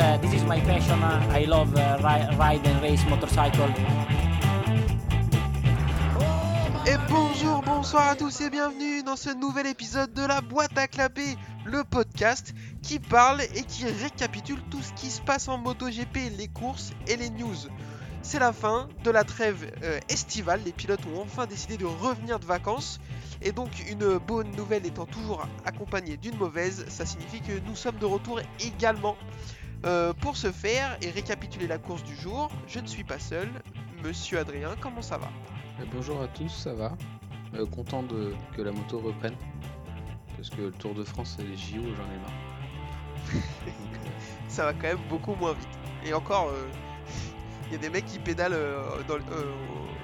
[0.00, 0.98] uh, this is my passion.
[1.02, 3.68] I love uh, ri- ride and race motorcycle.
[6.86, 10.88] Et bonjour, bonsoir à tous et bienvenue dans ce nouvel épisode de la boîte à
[10.88, 16.36] clapper, le podcast qui parle et qui récapitule tout ce qui se passe en MotoGP,
[16.36, 17.56] les courses et les news.
[18.22, 22.38] C'est la fin de la trêve euh, estivale, les pilotes ont enfin décidé de revenir
[22.38, 23.00] de vacances.
[23.42, 27.96] Et donc une bonne nouvelle étant toujours accompagnée d'une mauvaise, ça signifie que nous sommes
[27.96, 29.16] de retour également.
[29.86, 33.48] Euh, pour ce faire et récapituler la course du jour, je ne suis pas seul.
[34.04, 35.28] Monsieur Adrien, comment ça va
[35.80, 36.96] Euh, bonjour à tous, ça va
[37.54, 39.34] Euh, Content de, que la moto reprenne.
[40.36, 43.34] Parce que le Tour de France et les JO, j'en ai marre.
[43.34, 43.70] Euh,
[44.48, 45.68] Ça va quand même beaucoup moins vite.
[46.04, 46.50] Et encore,
[47.66, 49.54] il y a des mecs qui pédalent euh, dans euh,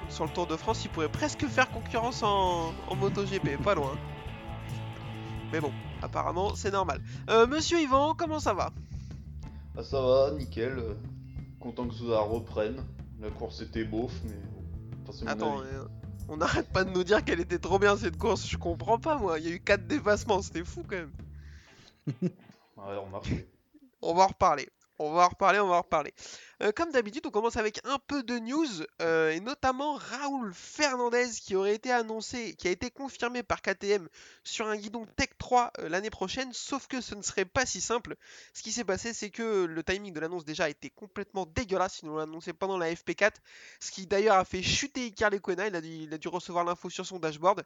[0.09, 3.95] sur le Tour de France, ils pourraient presque faire concurrence en, en MotoGP, pas loin.
[5.51, 7.01] Mais bon, apparemment c'est normal.
[7.29, 8.71] Euh, Monsieur Yvan, comment ça va?
[9.77, 10.81] Ah ça va, nickel.
[11.59, 12.83] Content que ça reprenne.
[13.19, 14.35] La course était beauf, mais.
[15.07, 15.61] Enfin, Attends,
[16.29, 19.17] on n'arrête pas de nous dire qu'elle était trop bien cette course, je comprends pas
[19.17, 21.11] moi, il y a eu 4 dépassements, c'était fou quand même.
[22.77, 23.47] Ouais.
[24.01, 24.69] On va en reparler.
[24.99, 26.13] On va en reparler, on va en reparler.
[26.63, 28.67] Euh, comme d'habitude, on commence avec un peu de news,
[29.01, 34.09] euh, et notamment Raoul Fernandez qui aurait été annoncé, qui a été confirmé par KTM
[34.43, 37.79] sur un guidon Tech 3 euh, l'année prochaine, sauf que ce ne serait pas si
[37.79, 38.15] simple.
[38.53, 42.07] Ce qui s'est passé, c'est que le timing de l'annonce déjà été complètement dégueulasse, ils
[42.07, 43.33] l'ont annoncé pendant la FP4,
[43.79, 46.65] ce qui d'ailleurs a fait chuter Iker Lecuona, il a dû, il a dû recevoir
[46.65, 47.63] l'info sur son dashboard.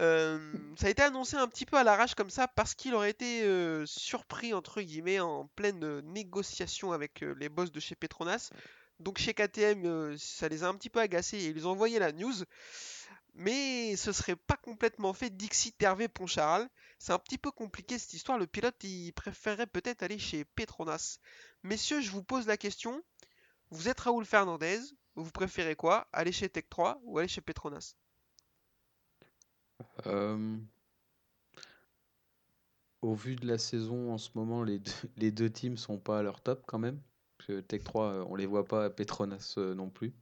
[0.00, 3.10] Euh, ça a été annoncé un petit peu à l'arrache comme ça parce qu'il aurait
[3.10, 8.50] été euh, surpris entre guillemets en pleine euh, négociation avec les boss de chez Petronas.
[9.00, 12.12] Donc chez KTM, ça les a un petit peu agacés et ils ont envoyé la
[12.12, 12.34] news.
[13.34, 16.68] Mais ce serait pas complètement fait Dixit Hervé Poncharal.
[16.98, 18.38] C'est un petit peu compliqué cette histoire.
[18.38, 21.18] Le pilote il préférerait peut-être aller chez Petronas.
[21.64, 23.02] Messieurs, je vous pose la question.
[23.70, 24.78] Vous êtes Raoul Fernandez.
[25.16, 26.06] Vous préférez quoi?
[26.12, 27.94] Aller chez Tech 3 ou aller chez Petronas?
[30.06, 30.56] Euh,
[33.02, 36.18] au vu de la saison en ce moment, les deux, les deux teams sont pas
[36.18, 37.00] à leur top quand même.
[37.36, 40.14] Parce que Tech 3, euh, on les voit pas à Petronas euh, non plus.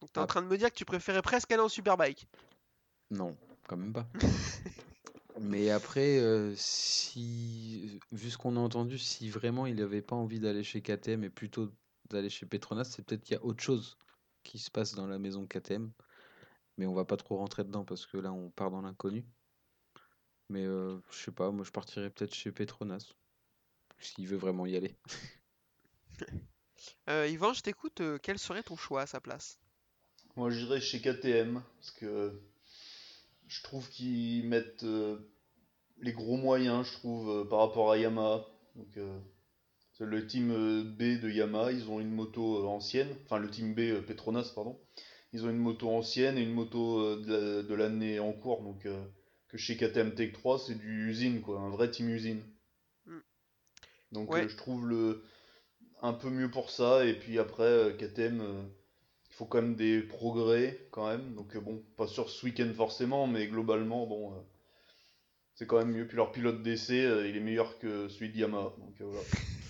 [0.00, 2.28] Donc t'es en train de me dire que tu préférais presque aller en Superbike.
[3.10, 3.36] Non,
[3.68, 4.06] quand même pas.
[5.40, 10.38] Mais après, euh, si, vu ce qu'on a entendu, si vraiment il n'avait pas envie
[10.40, 11.72] d'aller chez KTM et plutôt
[12.10, 13.96] d'aller chez Petronas, c'est peut-être qu'il y a autre chose
[14.42, 15.90] qui se passe dans la maison KTM.
[16.76, 19.24] Mais on va pas trop rentrer dedans parce que là, on part dans l'inconnu.
[20.48, 23.12] Mais euh, je sais pas, moi je partirais peut-être chez Petronas.
[23.98, 24.96] S'il veut vraiment y aller.
[27.08, 29.58] Euh, Yvan, je t'écoute, euh, quel serait ton choix à sa place?
[30.36, 32.38] Moi j'irais chez KTM, parce que
[33.46, 35.18] je trouve qu'ils mettent euh,
[36.00, 38.46] les gros moyens, je trouve, euh, par rapport à Yamaha.
[38.76, 39.18] Donc, euh,
[39.92, 40.48] c'est le team
[40.98, 44.78] B de Yamaha, ils ont une moto ancienne, enfin le team B euh, Petronas, pardon.
[45.34, 48.62] Ils ont une moto ancienne et une moto euh, de la- de l'année en cours,
[48.62, 49.04] donc euh,
[49.48, 52.40] que chez KTM Tech 3, c'est du usine, quoi, un vrai team usine.
[53.04, 53.18] Mm.
[54.12, 54.44] Donc Ouais.
[54.44, 55.22] euh, je trouve le
[56.02, 58.40] un peu mieux pour ça, et puis après, KTM,
[59.30, 63.26] il faut quand même des progrès, quand même, donc bon, pas sur ce week-end forcément,
[63.26, 64.34] mais globalement, bon,
[65.54, 68.36] c'est quand même mieux, puis leur pilote d'essai, euh, il est meilleur que celui de
[68.38, 69.22] Yamaha, donc euh, voilà.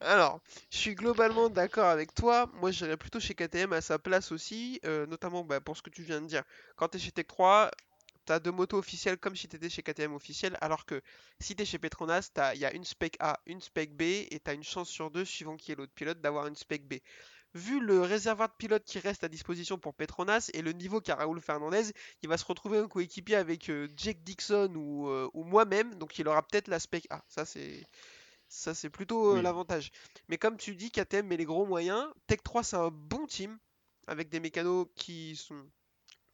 [0.00, 0.40] Alors,
[0.70, 2.50] je suis globalement d'accord avec toi.
[2.54, 5.90] Moi, j'irais plutôt chez KTM à sa place aussi, euh, notamment bah, pour ce que
[5.90, 6.42] tu viens de dire.
[6.76, 7.70] Quand tu es chez Tech 3,
[8.26, 11.00] tu as deux motos officielles comme si tu étais chez KTM officiel, alors que
[11.40, 14.40] si tu es chez Petronas, il y a une spec A, une spec B, et
[14.44, 16.94] tu as une chance sur deux, suivant qui est l'autre pilote, d'avoir une spec B.
[17.54, 21.14] Vu le réservoir de pilotes qui reste à disposition pour Petronas et le niveau qu'a
[21.14, 25.44] Raoul Fernandez, il va se retrouver un coéquipier avec euh, Jake Dixon ou, euh, ou
[25.44, 27.22] moi-même, donc il aura peut-être la spec A.
[27.28, 27.86] Ça, c'est.
[28.48, 29.42] Ça, c'est plutôt euh, Oui.
[29.42, 29.90] l'avantage.
[30.28, 32.06] Mais comme tu dis, KTM met les gros moyens.
[32.26, 33.58] Tech 3, c'est un bon team
[34.06, 35.62] avec des mécanos qui sont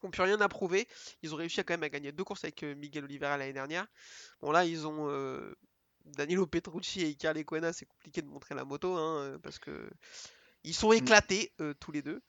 [0.00, 0.86] qui ont plus rien à prouver.
[1.22, 3.52] Ils ont réussi à quand même à gagner deux courses avec euh, Miguel Oliveira l'année
[3.52, 3.86] dernière.
[4.40, 5.54] Bon là, ils ont euh,
[6.04, 7.72] Danilo Petrucci et Iker Lecuona.
[7.72, 9.88] C'est compliqué de montrer la moto hein, parce que
[10.64, 12.22] ils sont éclatés euh, tous les deux.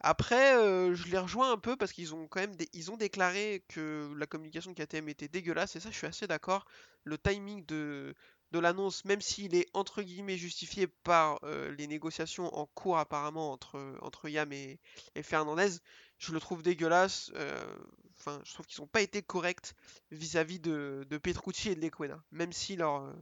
[0.00, 3.64] Après, euh, je les rejoins un peu parce qu'ils ont quand même ils ont déclaré
[3.68, 6.64] que la communication de KTM était dégueulasse et ça, je suis assez d'accord.
[7.04, 8.14] Le timing de
[8.52, 13.50] de l'annonce, même s'il est entre guillemets justifié par euh, les négociations en cours apparemment
[13.52, 14.78] entre, entre Yam et,
[15.22, 15.70] Fernandez,
[16.18, 17.32] je le trouve dégueulasse.
[17.34, 17.76] euh,
[18.18, 19.74] Enfin, je trouve qu'ils n'ont pas été corrects
[20.12, 23.12] vis-à-vis de, de Petrucci et de Lequena, même si leur, euh,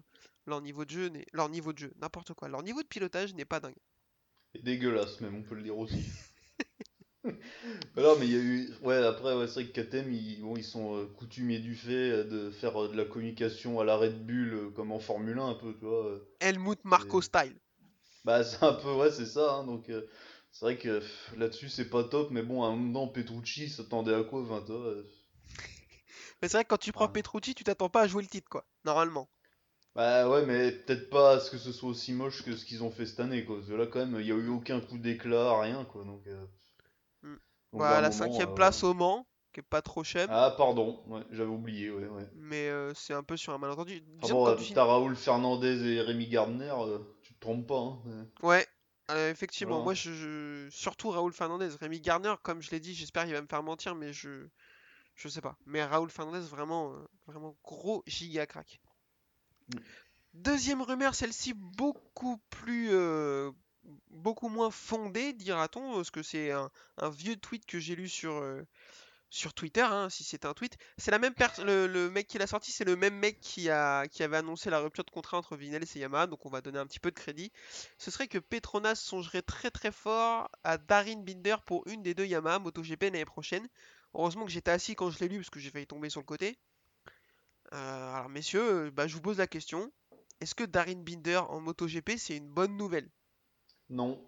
[0.47, 3.47] leur niveau de jeu, leur niveau de jeu, n'importe quoi, leur niveau de pilotage n'est
[3.47, 3.79] pas dingue.
[4.55, 6.05] Et dégueulasse même, on peut le dire aussi.
[7.97, 8.71] non, mais il y a eu.
[8.83, 12.11] Ouais, après, ouais, c'est vrai que KTM, ils, bon, ils sont euh, coutumiers du fait
[12.11, 15.39] euh, de faire euh, de la communication à l'arrêt de bulle, euh, comme en Formule
[15.39, 16.19] 1, un peu, tu vois.
[16.41, 17.57] Helmut Marco Et- style.
[18.25, 19.91] Bah, c'est un peu, ouais, c'est ça, hein, donc.
[20.53, 21.01] c'est vrai que
[21.37, 24.83] là-dessus, c'est pas top, mais bon, à un moment, Petrucci s'attendait à quoi, 20 heures
[24.89, 25.07] euh,
[26.41, 27.13] Mais c'est vrai que quand tu prends Ouais.
[27.13, 28.65] Petrucci, tu t'attends pas à jouer le titre, quoi.
[28.85, 29.29] Normalement.
[29.95, 32.83] Bah ouais, mais peut-être pas à ce que ce soit aussi moche que ce qu'ils
[32.85, 33.57] ont fait cette année, quoi.
[33.57, 36.05] Parce que là, quand même, il y a eu aucun coup d'éclat, rien, quoi.
[36.05, 36.47] Donc, euh.
[37.73, 40.55] Donc, Voilà, un la cinquième euh, place au Mans, qui est pas trop chère, Ah,
[40.57, 42.27] pardon, ouais, j'avais oublié, ouais, ouais.
[42.33, 44.03] mais euh, c'est un peu sur un malentendu.
[44.23, 47.81] Ah bon, quand tu t'as Raoul Fernandez et Rémi Gardner, euh, tu te trompes pas,
[47.81, 48.27] hein.
[48.43, 48.67] Ouais,
[49.11, 49.85] euh, effectivement, Voilà.
[49.85, 53.41] moi je, je- surtout Raoul Fernandez, Rémi Garner, comme je l'ai dit, j'espère qu'il va
[53.43, 54.47] me faire mentir, mais je
[55.17, 55.57] je sais pas.
[55.67, 56.95] Mais Raoul Fernandez, vraiment,
[57.27, 58.81] vraiment gros giga crack.
[59.75, 59.81] Mm.
[60.35, 62.91] Deuxième rumeur, celle-ci beaucoup plus,
[64.11, 66.71] beaucoup moins fondée, dira-t-on, parce que c'est un,
[67.11, 68.63] vieux tweet que j'ai lu sur euh,
[69.55, 70.77] Twitter, hein, si c'est un tweet.
[70.99, 73.71] C'est la même personne, le, le mec qui l'a sorti, c'est le même mec qui
[73.71, 76.61] a qui avait annoncé la rupture de contrat entre Vinales et Yamaha, donc on va
[76.61, 77.53] donner un petit peu de crédit
[77.99, 82.27] ce serait que Petronas songerait très très fort à Darin Binder pour une des deux
[82.27, 83.69] Yamaha MotoGP l'année prochaine.
[84.15, 86.27] Heureusement que j'étais assis quand je l'ai lu parce que j'ai failli tomber sur le
[86.27, 86.59] côté.
[87.73, 89.93] Euh, alors messieurs, euh, bah, je vous pose la question.
[90.41, 93.09] Est-ce que Darin Binder en MotoGP c'est une bonne nouvelle?
[93.91, 94.19] Non.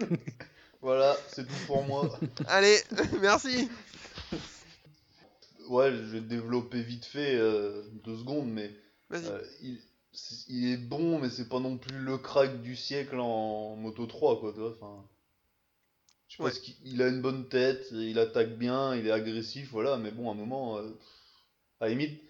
[0.82, 2.20] Voilà, c'est tout pour moi.
[2.46, 2.82] Allez,
[3.20, 3.68] merci
[5.68, 8.70] Ouais, je vais développer vite fait euh, deux secondes, mais
[9.10, 9.32] Vas-y.
[9.32, 9.78] euh, il,
[10.12, 14.06] c'est- il est bon, mais c'est pas non plus le crack du siècle en Moto
[14.06, 14.70] 3, quoi, tu vois.
[14.80, 15.04] Enfin,
[16.28, 16.52] je Ouais.
[16.52, 20.10] pense qu'il il a une bonne tête, il attaque bien, il est agressif, voilà, mais
[20.10, 20.90] bon, à un moment, euh,
[21.80, 22.22] à la limite,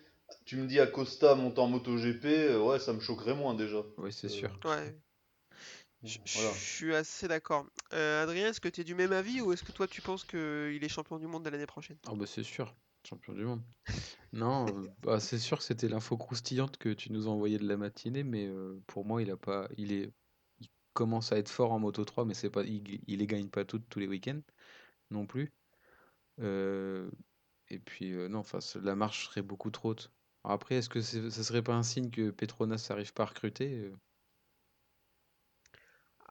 [0.47, 3.85] tu me dis Acosta monte en MotoGP, euh, ouais, ça me choquerait moins déjà.
[3.97, 4.57] Oui, c'est Euh, sûr.
[4.65, 4.95] Ouais,
[6.05, 6.55] je je- Voilà.
[6.55, 7.67] je suis assez d'accord.
[7.93, 10.25] Euh, Adrien, est-ce que tu es du même avis ou est-ce que toi tu penses
[10.25, 10.39] qu'il
[10.83, 11.97] est champion du monde de l'année prochaine?
[12.07, 12.75] Ah bah c'est sûr,
[13.09, 13.63] champion du monde.
[14.33, 17.69] Non, euh, bah, c'est sûr que c'était l'info croustillante que tu nous as envoyé de
[17.69, 20.11] la matinée, mais euh, pour moi il a pas, il est,
[20.61, 23.49] il commence à être fort en Moto 3, mais c'est pas, il, il les gagne
[23.49, 24.41] pas toutes tous les week-ends
[25.11, 25.53] non plus.
[26.41, 27.11] Euh,
[27.69, 30.13] et puis non, enfin la marche serait beaucoup trop haute.
[30.43, 33.27] Alors Après, est-ce que c'est- ça serait pas un signe que Petronas n'arrive pas à
[33.27, 33.91] recruter?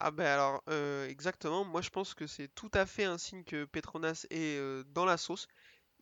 [0.06, 3.46] Ah ben alors, euh, exactement, moi je pense que c'est tout à fait un signe
[3.46, 5.48] que Petronas est euh, dans la sauce.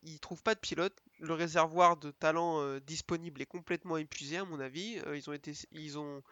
[0.02, 4.44] Il trouve pas de pilote, le réservoir de talent euh, disponible est complètement épuisé à
[4.44, 5.00] mon avis.
[5.14, 6.22] Ils ont été, ils ont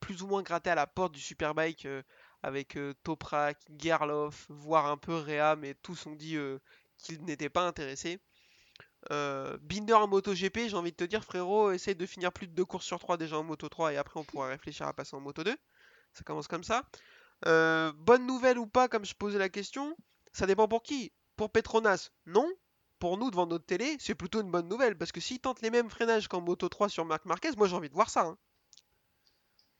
[0.00, 1.88] plus ou moins gratté à la porte du Superbike
[2.44, 6.36] avec Toprak, Gerloff, voire un peu Rea, mais tous ont dit
[6.98, 8.20] qu'ils n'étaient pas intéressés.
[9.10, 12.64] Binder en MotoGP, j'ai envie de te dire frérot, essaye de finir plus de deux
[12.64, 15.20] courses sur trois déjà en Moto 3 et après on pourra réfléchir à passer en
[15.20, 15.56] Moto 2.
[16.18, 16.82] Ça commence comme ça.
[17.46, 19.96] Euh, bonne nouvelle ou pas, comme je posais la question,
[20.32, 21.12] ça dépend pour qui.
[21.36, 22.50] Pour Petronas, non.
[22.98, 25.70] Pour nous, devant notre télé, c'est plutôt une bonne nouvelle, parce que s'il tente les
[25.70, 28.22] mêmes freinages qu'en Moto 3 sur Marc Marquez, moi j'ai envie de voir ça.
[28.22, 28.38] hein.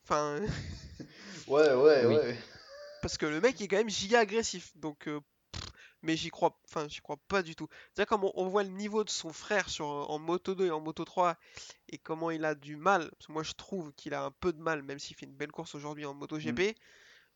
[0.04, 0.40] Enfin,
[1.48, 2.14] Ouais, ouais, Oui.
[2.16, 2.38] ouais.
[3.02, 5.08] parce que le mec est quand même giga agressif, donc...
[5.08, 5.20] euh,
[6.02, 7.68] mais j'y crois, enfin, j'y crois pas du tout.
[7.92, 10.70] C'est-à-dire quand on, on voit le niveau de son frère sur, en Moto 2 et
[10.70, 11.36] en Moto 3,
[11.88, 14.52] et comment il a du mal, parce que moi je trouve qu'il a un peu
[14.52, 16.76] de mal, même s'il fait une belle course aujourd'hui en Moto GP,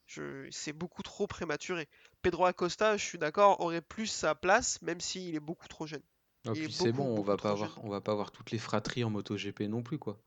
[0.06, 1.88] je, c'est beaucoup trop prématuré.
[2.22, 6.02] Pedro Acosta, je suis d'accord, aurait plus sa place, même s'il est beaucoup trop jeune.
[6.46, 7.84] Ah, puis c'est bon, on va pas avoir, jeune.
[7.84, 10.20] on va pas avoir toutes les fratries en MotoGP non plus quoi.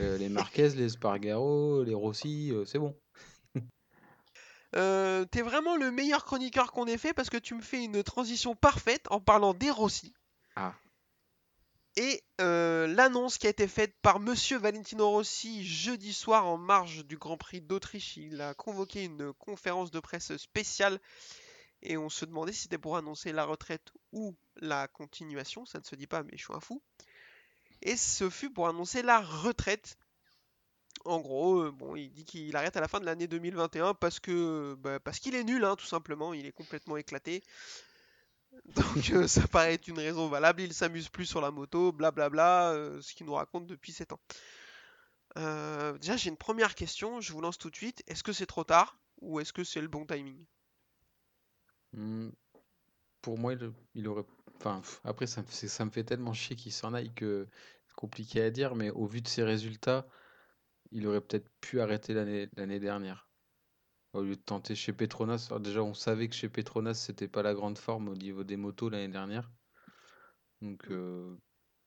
[0.00, 2.96] Euh, les Marquez, les Spargaro, les Rossi, euh, c'est bon.
[4.76, 8.02] Euh, t'es vraiment le meilleur chroniqueur qu'on ait fait parce que tu me fais une
[8.02, 10.14] transition parfaite en parlant des Rossi.
[10.56, 10.74] Ah.
[11.96, 17.04] Et euh, l'annonce qui a été faite par Monsieur Valentino Rossi jeudi soir en marge
[17.06, 18.16] du Grand Prix d'Autriche.
[18.16, 21.00] Il a convoqué une conférence de presse spéciale
[21.82, 25.64] et on se demandait si c'était pour annoncer la retraite ou la continuation.
[25.64, 26.82] Ça ne se dit pas, mais je suis un fou.
[27.82, 29.96] Et ce fut pour annoncer la retraite.
[31.04, 34.20] En gros, euh, bon, il dit qu'il arrête à la fin de l'année 2021 parce
[34.20, 36.34] que bah, parce qu'il est nul, hein, tout simplement.
[36.34, 37.42] Il est complètement éclaté.
[38.76, 40.62] Donc euh, ça paraît être une raison valable.
[40.62, 44.20] Il s'amuse plus sur la moto, blablabla, euh, ce qu'il nous raconte depuis 7 ans.
[45.36, 47.20] Déjà, j'ai une première question.
[47.20, 48.02] Je vous lance tout de suite.
[48.08, 50.44] Est-ce que c'est trop tard ou est-ce que c'est le bon timing?
[51.92, 52.30] Hmm,
[53.22, 53.54] Pour moi,
[53.94, 54.24] il, aurait.
[54.56, 55.42] Enfin, après, ça
[55.84, 57.46] me fait tellement chier qu'il s'en aille que
[57.86, 60.08] c'est compliqué à dire, mais au vu de ses résultats,
[60.90, 63.28] il aurait peut-être pu arrêter l'année dernière.
[64.14, 65.46] Au lieu de tenter chez Petronas.
[65.50, 68.56] Alors déjà, on savait que chez Petronas, c'était pas la grande forme au niveau des
[68.56, 69.50] motos l'année dernière.
[70.62, 71.36] Donc, euh,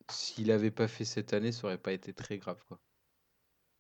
[0.10, 2.80] s'il avait pas fait cette année, ça aurait pas été très grave, quoi.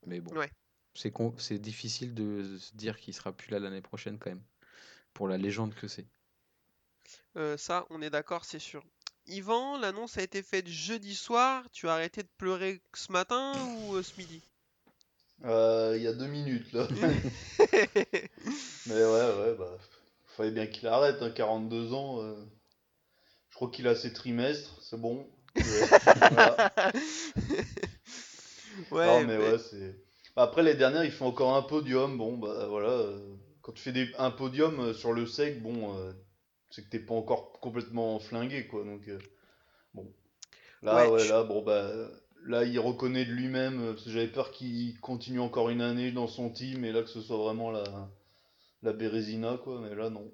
[0.06, 0.51] Mais bon, Ouais.
[0.96, 4.44] c'est con- c'est difficile de se dire qu'il sera plus là l'année prochaine quand même,
[5.13, 6.08] pour la légende que c'est.
[7.36, 8.84] Euh, ça, on est d'accord, c'est sûr.
[9.25, 11.70] Yvan, l'annonce a été faite jeudi soir.
[11.72, 14.50] Tu as arrêté de pleurer ce matin ou euh, ce midi?
[15.45, 16.88] Euh, Il y a deux minutes là.
[18.88, 19.03] Mais ouais,
[19.39, 19.77] ouais, bah.
[20.38, 22.21] Fallait bien qu'il arrête, hein, 42 ans.
[22.21, 22.36] euh.
[23.50, 25.27] Je crois qu'il a ses trimestres, c'est bon.
[26.31, 26.71] Voilà.
[28.91, 29.95] Ouais, non, mais mais- ouais, c'est.
[30.38, 32.17] Après, les dernières, il fait encore un podium.
[32.17, 32.89] Bon, bah voilà.
[32.89, 34.10] euh, Quand tu fais des...
[34.17, 36.13] un podium euh, sur le sec, bon, euh,
[36.69, 38.83] c'est que t'es pas encore complètement flingué, quoi.
[38.86, 39.01] Donc,
[39.93, 40.12] bon.
[40.81, 41.91] Là, Ouais, ouais, je- là, bon, bah.
[42.45, 46.12] Là, il reconnaît de lui-même, euh, parce que j'avais peur qu'il continue encore une année
[46.12, 47.83] dans son team, et là, que ce soit vraiment la,
[48.81, 49.79] la Bérésina, quoi.
[49.81, 50.29] Mais là, non.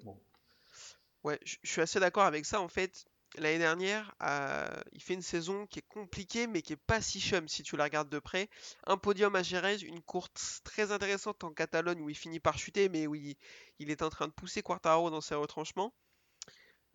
[1.24, 2.60] Ouais, je suis assez d'accord avec ça.
[2.60, 3.04] En fait,
[3.36, 7.20] l'année dernière, euh, il fait une saison qui est compliquée, mais qui est pas si
[7.20, 8.48] chum si tu la regardes de près.
[8.86, 12.88] Un podium à Jerez, une course très intéressante en Catalogne où il finit par chuter,
[12.88, 13.36] mais où il
[13.78, 15.92] est en train de pousser Quartaro dans ses retranchements.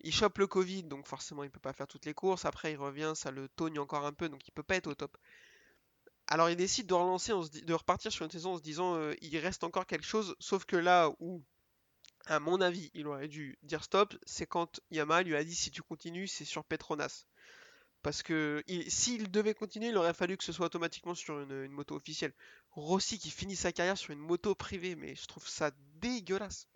[0.02, 2.44] Il chope le Covid, donc forcément il peut pas faire toutes les courses.
[2.44, 4.94] Après, il revient, ça le togne encore un peu, donc il peut pas être au
[4.94, 5.16] top.
[6.26, 9.36] Alors il décide de relancer, de repartir sur une saison en se disant euh, il
[9.38, 11.42] reste encore quelque chose, sauf que là où
[12.26, 15.70] à mon avis, il aurait dû dire stop, c'est quand Yamaha lui a dit si
[15.70, 17.26] tu continues, c'est sur Petronas.
[18.02, 21.68] Parce que il- s'il devait continuer, il aurait fallu que ce soit automatiquement sur une
[21.68, 22.34] moto officielle.
[22.72, 26.68] Rossi qui finit sa carrière sur une moto privée, mais je trouve ça dégueulasse.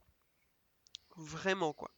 [1.18, 1.90] Vraiment quoi.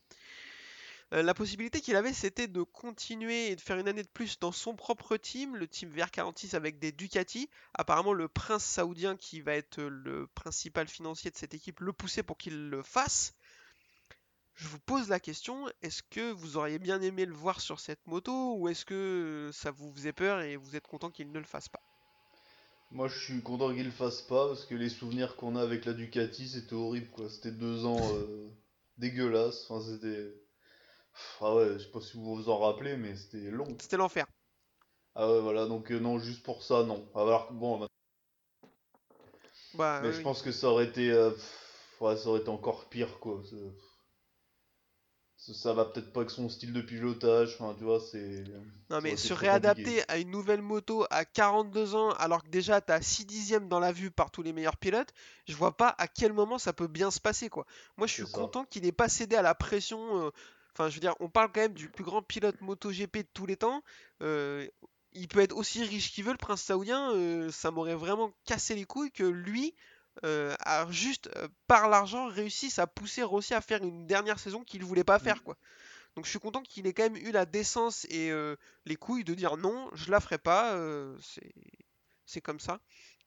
[1.13, 4.39] Euh, la possibilité qu'il avait, c'était de continuer et de faire une année de plus
[4.39, 7.51] dans son propre team, le team VR46 avec des Ducati.
[7.75, 12.23] Apparemment, le prince saoudien qui va être le principal financier de cette équipe le poussait
[12.23, 13.35] pour qu'il le fasse.
[14.55, 18.07] Je vous pose la question, est-ce que vous auriez bien aimé le voir sur cette
[18.07, 21.47] moto ou est-ce que ça vous faisait peur et vous êtes content qu'il ne le
[21.47, 21.81] fasse pas?
[22.93, 25.85] Moi, je suis content qu'il le fasse pas, parce que les souvenirs qu'on a avec
[25.85, 27.29] la Ducati, c'était horrible, quoi.
[27.29, 28.49] C'était deux ans euh,
[28.99, 29.65] dégueulasses.
[29.69, 30.35] Enfin, c'était.
[31.41, 33.67] Ah ouais, je sais pas si vous vous en rappelez, mais c'était long.
[33.81, 34.27] C'était l'enfer.
[35.15, 37.05] Ah ouais, voilà, donc euh, non, juste pour ça, non.
[37.15, 37.87] Alors que bon,
[39.75, 41.11] Bah, mais oui, je pense que ça aurait été.
[41.11, 43.41] euh, pff, ouais, ça aurait été encore pire, quoi.
[45.37, 48.45] Ça, ça va peut-être pas avec son style de pilotage, enfin, tu vois, c'est.
[48.91, 50.05] Non mais se réadapter compliqué.
[50.09, 53.93] à une nouvelle moto à 42 ans alors que déjà t'as 6 dixièmes dans la
[53.93, 55.13] vue par tous les meilleurs pilotes,
[55.47, 57.67] je vois pas à quel moment ça peut bien se passer quoi.
[57.97, 60.27] Moi je suis content qu'il n'ait pas cédé à la pression.
[60.27, 60.31] euh,
[60.81, 63.45] Enfin je veux dire, on parle quand même du plus grand pilote MotoGP de tous
[63.45, 63.83] les temps.
[64.23, 64.67] euh,
[65.13, 68.75] il peut être aussi riche qu'il veut le prince saoudien, euh, ça m'aurait vraiment cassé
[68.75, 69.75] les couilles que lui
[70.25, 71.29] euh, a juste
[71.67, 75.43] par l'argent réussisse à pousser Rossi à faire une dernière saison qu'il voulait pas faire
[75.43, 75.59] quoi.
[76.17, 78.33] Donc je suis content qu'il ait quand même eu la décence et
[78.87, 80.79] les couilles de dire non, je la ferai pas,
[82.25, 82.81] c'est comme ça.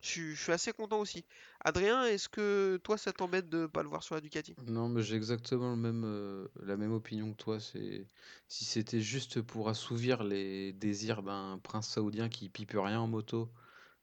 [0.03, 1.23] Je suis, assez content aussi.
[1.61, 4.21] Adrien, est-ce que toi ça t'embête de pas le voir sur la?
[4.67, 7.59] Non, mais j'ai exactement euh, la même opinion que toi.
[7.61, 8.05] C'est
[8.49, 13.49] si c'était juste pour assouvir les désirs d'un prince saoudien qui pipe rien en moto,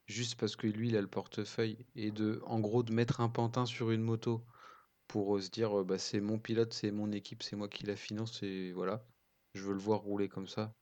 [0.07, 3.28] juste parce que lui il a le portefeuille et de, en gros, de mettre un
[3.28, 4.42] pantin sur une moto
[5.07, 7.85] pour euh, se dire euh, bah c'est mon pilote, c'est mon équipe, c'est moi qui
[7.85, 9.04] la finance et voilà,
[9.54, 10.75] je veux le voir rouler comme ça.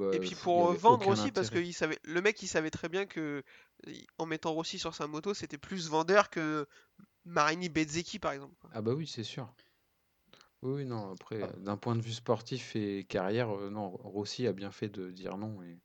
[0.00, 2.88] Bah, Et puis pour vendre aussi, parce que il savait, le mec il savait très
[2.88, 3.42] bien que
[4.18, 6.66] en mettant Rossi sur sa moto, c'était plus vendeur que
[7.26, 8.54] Marini Bezzecchi par exemple.
[8.72, 9.46] Ah bah oui, c'est sûr.
[10.62, 11.52] Oui, non, après, Ah.
[11.58, 15.36] d'un point de vue sportif et carrière, euh, non, Rossi a bien fait de dire
[15.38, 15.78] non et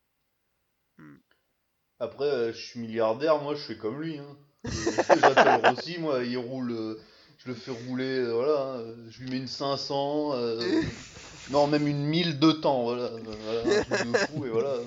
[1.99, 4.17] Après, euh, je suis milliardaire, moi, je fais comme lui.
[4.17, 4.37] Hein.
[4.65, 6.71] Je- J'appelle Rossi, moi, il roule.
[6.71, 6.99] euh,
[7.37, 8.79] je le fais rouler, voilà.
[8.79, 10.33] hein, Je lui mets une 500.
[11.51, 13.03] non, même une 1000 de temps, voilà.
[13.03, 14.77] euh, voilà un truc de fou, et voilà.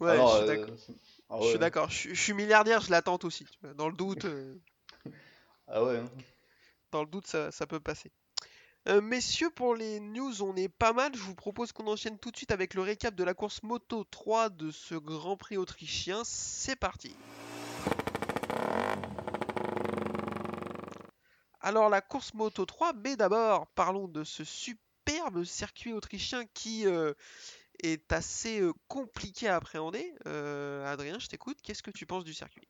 [0.00, 0.74] Ouais, Alors, je suis euh, d'accord.
[1.30, 1.90] ah Je suis d'accord.
[1.90, 3.44] Je, suis je suis milliardaire, je l'attends aussi.
[3.44, 3.74] tu vois.
[3.74, 4.54] Dans le doute, euh,
[5.68, 5.98] Ah ouais.
[5.98, 6.10] hein.
[6.92, 8.10] dans le doute, ça, ça peut passer.
[8.88, 11.12] Euh, messieurs, pour les news, on est pas mal.
[11.14, 14.04] Je vous propose qu'on enchaîne tout de suite avec le récap de la course Moto
[14.04, 16.22] 3 de ce Grand Prix autrichien.
[16.24, 17.14] C'est parti.
[21.60, 24.44] Alors la course Moto 3, mais d'abord parlons de ce
[25.10, 27.12] superbe circuit autrichien qui euh,
[27.82, 30.14] est assez euh, compliqué à appréhender.
[30.26, 31.58] Euh, Adrien, je t'écoute.
[31.62, 32.68] Qu'est-ce que tu penses du circuit?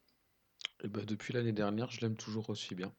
[0.82, 2.92] Et bah, depuis l'année dernière, je l'aime toujours aussi bien.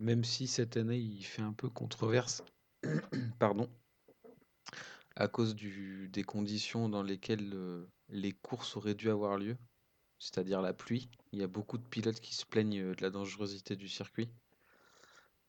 [0.00, 2.42] Même si cette année, il fait un peu controverse,
[3.38, 3.68] pardon,
[5.16, 9.56] à cause des conditions dans lesquelles les courses auraient dû avoir lieu,
[10.18, 11.08] c'est-à-dire la pluie.
[11.32, 14.28] Il y a beaucoup de pilotes qui se plaignent de la dangerosité du circuit.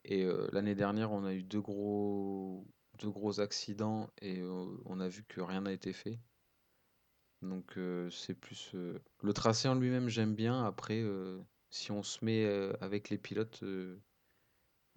[0.03, 2.67] Et l'année dernière, on a eu deux gros,
[2.99, 6.19] deux gros accidents et euh, on a vu que rien n'a été fait.
[7.41, 10.65] Donc euh, c'est plus euh, le tracé en lui-même, j'aime bien.
[10.65, 14.01] Après, euh, si on se met euh, avec les pilotes, euh,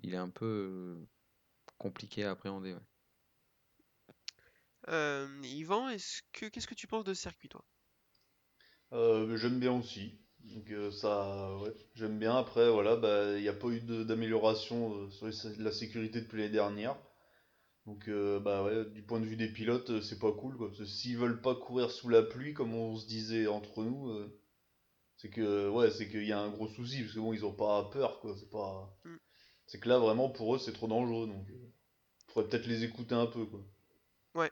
[0.03, 1.07] il est un peu euh,
[1.79, 2.75] compliqué à appréhender.
[2.75, 2.81] ouais.
[4.89, 7.65] Euh, Yvan, est-ce que qu'est-ce que tu penses de ce circuit, toi?
[8.93, 10.19] Euh, j'aime bien aussi.
[10.45, 12.37] Donc euh, ça, ouais, j'aime bien.
[12.37, 16.21] Après, voilà, bah, il n'y a pas eu de- d'amélioration euh, sur les- la sécurité
[16.21, 16.97] depuis l'année dernière.
[17.89, 20.67] Donc, euh, bah ouais, du point de vue des pilotes, euh, c'est pas cool, quoi.
[20.69, 24.11] Parce que s'ils veulent pas courir sous la pluie, comme on se disait entre nous,
[24.11, 24.39] euh,
[25.17, 27.01] c'est que, ouais, c'est qu'il y a un gros souci.
[27.03, 28.37] Parce que bon, ils ont pas peur, quoi.
[28.39, 29.17] C'est pas, Mm.
[29.67, 31.29] c'est que là, vraiment, pour eux, c'est trop dangereux.
[31.29, 31.47] Donc,
[32.29, 33.61] faudrait peut-être les écouter un peu, quoi.
[34.35, 34.51] Ouais,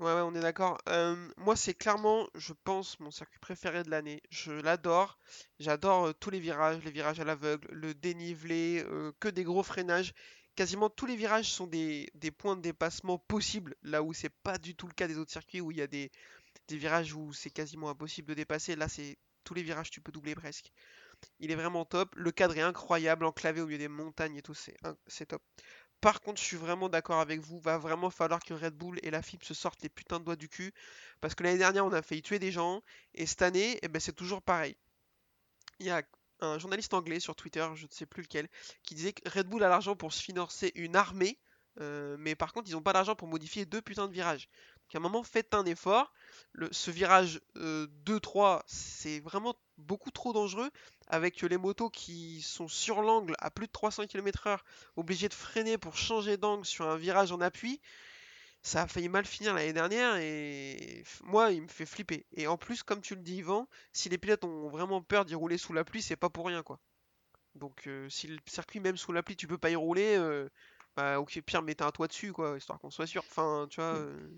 [0.00, 0.78] ouais, ouais, on est d'accord.
[0.88, 4.22] Euh, moi, c'est clairement, je pense, mon circuit préféré de l'année.
[4.30, 5.18] Je l'adore.
[5.58, 8.84] J'adore tous les virages, les virages à l'aveugle, le dénivelé,
[9.20, 10.14] que des gros freinages.
[10.56, 14.74] Quasiment tous les virages sont des, points de dépassement possibles, là où c'est pas du
[14.74, 16.10] tout le cas des autres circuits où il y a des,
[16.70, 18.74] virages où c'est quasiment impossible de dépasser.
[18.74, 20.72] Là, c'est tous les virages, tu peux doubler presque.
[21.40, 22.14] Il est vraiment top.
[22.16, 25.42] Le cadre est incroyable, enclavé au milieu des montagnes et tout, c'est top.
[26.00, 27.58] Par contre, je suis vraiment d'accord avec vous.
[27.60, 30.36] Va vraiment falloir que Red Bull et la FIP se sortent les putains de doigts
[30.36, 30.72] du cul.
[31.20, 32.82] Parce que l'année dernière, on a failli tuer des gens.
[33.14, 34.76] Et cette année, eh ben, c'est toujours pareil.
[35.80, 36.02] Il y a
[36.40, 38.48] un journaliste anglais sur Twitter, je ne sais plus lequel,
[38.82, 41.38] qui disait que Red Bull a l'argent pour se financer une armée.
[41.80, 44.48] euh, mais par contre, ils n'ont pas l'argent pour modifier deux putains de virages.
[44.86, 46.12] Donc à un moment, faites un effort.
[46.70, 50.70] Ce virage euh, 2-3, c'est vraiment beaucoup trop dangereux.
[51.08, 54.58] Avec les motos qui sont sur l'angle à plus de 300 km/h
[54.96, 57.80] obligé de freiner pour changer d'angle sur un virage en appui,
[58.66, 62.26] ça a failli mal finir l'année dernière et moi il me fait flipper.
[62.32, 65.34] Et en plus, comme tu le dis Yvan, si les pilotes ont vraiment peur d'y
[65.34, 66.80] rouler sous la pluie, c'est pas pour rien quoi.
[67.56, 70.48] Donc euh, si le circuit même sous la pluie tu peux pas y rouler, euh,
[70.96, 73.24] bah ok pire mettez un toit dessus quoi, histoire qu'on soit sûr.
[73.30, 74.28] Enfin tu vois, euh,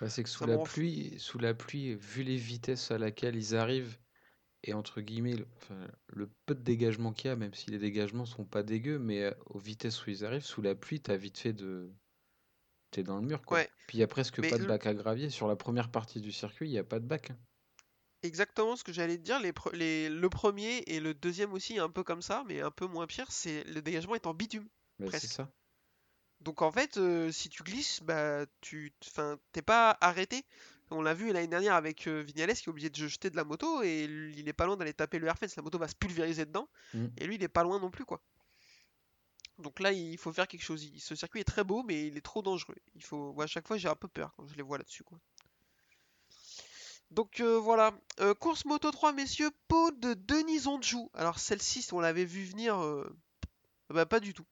[0.00, 0.58] Bah, c'est que sous la fou.
[0.58, 3.98] pluie, sous la pluie, vu les vitesses à laquelle ils arrivent,
[4.64, 7.78] et entre guillemets, le, enfin, le peu de dégagement qu'il y a, même si les
[7.80, 11.16] dégagements sont pas dégueux, mais euh, aux vitesses où ils arrivent, sous la pluie, t'as
[11.16, 11.92] vite fait de...
[12.94, 13.58] T'es dans le mur, quoi.
[13.58, 15.28] Ouais, Puis il y a presque mais pas de bac à gravier.
[15.28, 17.32] Sur la première partie du circuit, il n'y a pas de bac.
[18.22, 19.40] exactement ce que j'allais te dire.
[19.72, 23.08] Les, le premier et le deuxième aussi un peu comme ça, mais un peu moins
[23.08, 24.68] pire, c'est le dégagement est en bitume.
[25.00, 25.50] Mais c'est ça.
[26.38, 28.92] Donc en fait, euh, si tu glisses, bah tu,
[29.50, 30.44] t'es pas arrêté.
[30.90, 33.42] On l'a vu l'année dernière avec euh, Vignales qui est obligé de jeter de la
[33.42, 35.56] moto et il est pas loin d'aller taper le airfence.
[35.56, 37.06] La moto va se pulvériser dedans Mm.
[37.18, 38.22] et lui il est pas loin non plus quoi.
[39.58, 40.90] Donc là il faut faire quelque chose.
[40.98, 42.76] Ce circuit est très beau mais il est trop dangereux.
[42.94, 45.04] Il faut, à chaque fois j'ai un peu peur quand je les vois là-dessus.
[47.10, 51.10] Donc euh, voilà, Euh, course moto 3 messieurs, peau de Denis Onjou.
[51.14, 53.08] Alors celle-ci on l'avait vu venir, euh,
[53.90, 54.46] bah pas du tout.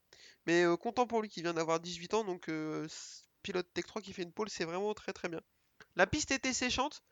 [0.47, 2.51] Mais content pour lui qui vient d'avoir 18 ans, donc
[3.43, 5.41] pilote Tech 3 qui fait une pole, c'est vraiment très très bien.
[5.97, 7.03] La piste était séchante,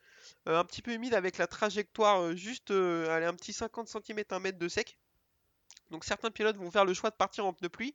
[0.45, 4.59] un petit peu humide avec la trajectoire juste allez, un petit 50 cm, 1 mètre
[4.59, 4.97] de sec.
[5.91, 7.93] Donc certains pilotes vont faire le choix de partir en pneu pluie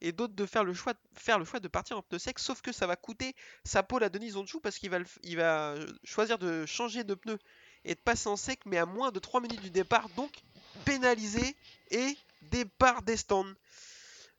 [0.00, 2.38] et d'autres de faire le choix de, faire le choix de partir en pneu sec,
[2.38, 5.18] sauf que ça va coûter sa pole à Denis Onchou parce qu'il va, le f-
[5.24, 7.38] il va euh, choisir de changer de pneu
[7.84, 10.42] et de passer en sec, mais à moins de 3 minutes du départ, donc
[10.84, 11.56] pénalisé
[11.90, 13.46] et départ des stands.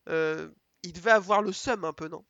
[0.10, 0.50] Euh,
[0.84, 2.24] il devait avoir le seum un peu, non?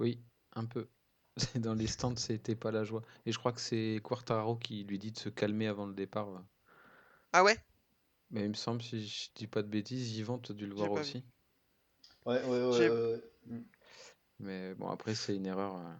[0.00, 0.20] Oui,
[0.54, 0.88] un peu.
[1.54, 3.02] Dans les stands, c'était pas la joie.
[3.26, 6.28] Et je crois que c'est Quartaro qui lui dit de se calmer avant le départ.
[6.30, 6.40] ouais.
[7.32, 7.58] Ah ouais?
[8.30, 10.74] Mais il me semble, si je dis pas de bêtises, Yvan, tu as dû le
[10.74, 11.00] voir vu.
[11.00, 11.24] aussi.
[12.26, 12.76] Ouais, ouais, ouais.
[12.76, 13.62] J'ai- ouais, ouais.
[14.40, 15.76] Mais bon, après, c'est une erreur.
[15.76, 15.94] euh,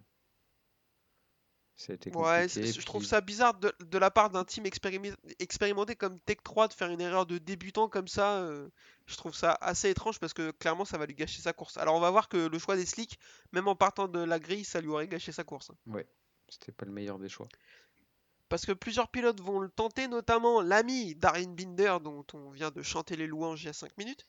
[1.76, 5.94] Ça a été Ouais, je trouve ça bizarre de, de la part d'un team expérimenté
[5.94, 8.38] comme Tech 3 de faire une erreur de débutant comme ça.
[8.38, 8.68] euh,
[9.06, 11.76] je trouve ça assez étrange parce que clairement ça va lui gâcher sa course.
[11.76, 13.18] Alors on va voir que le choix des slicks,
[13.52, 15.70] même en partant de la grille, ça lui aurait gâché sa course.
[15.86, 16.06] Ouais,
[16.48, 17.48] c'était pas le meilleur des choix.
[18.48, 22.82] Parce que plusieurs pilotes vont le tenter, notamment l'ami Darren Binder dont on vient de
[22.82, 24.26] chanter les louanges il y a 5 minutes.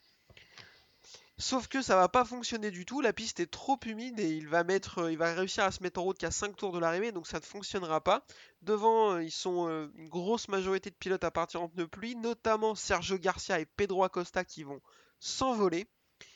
[1.38, 4.50] Sauf que ça va pas fonctionner du tout, la piste est trop humide et il
[4.50, 7.40] va euh, réussir à se mettre en route qu'à 5 tours de l'arrivée, donc ça
[7.40, 8.26] ne fonctionnera pas.
[8.62, 12.18] Devant, euh, ils sont euh, une grosse majorité de pilotes à partir en pneu pluie,
[12.18, 14.82] notamment Sergio Garcia et Pedro Acosta qui vont
[15.22, 15.88] s'envoler.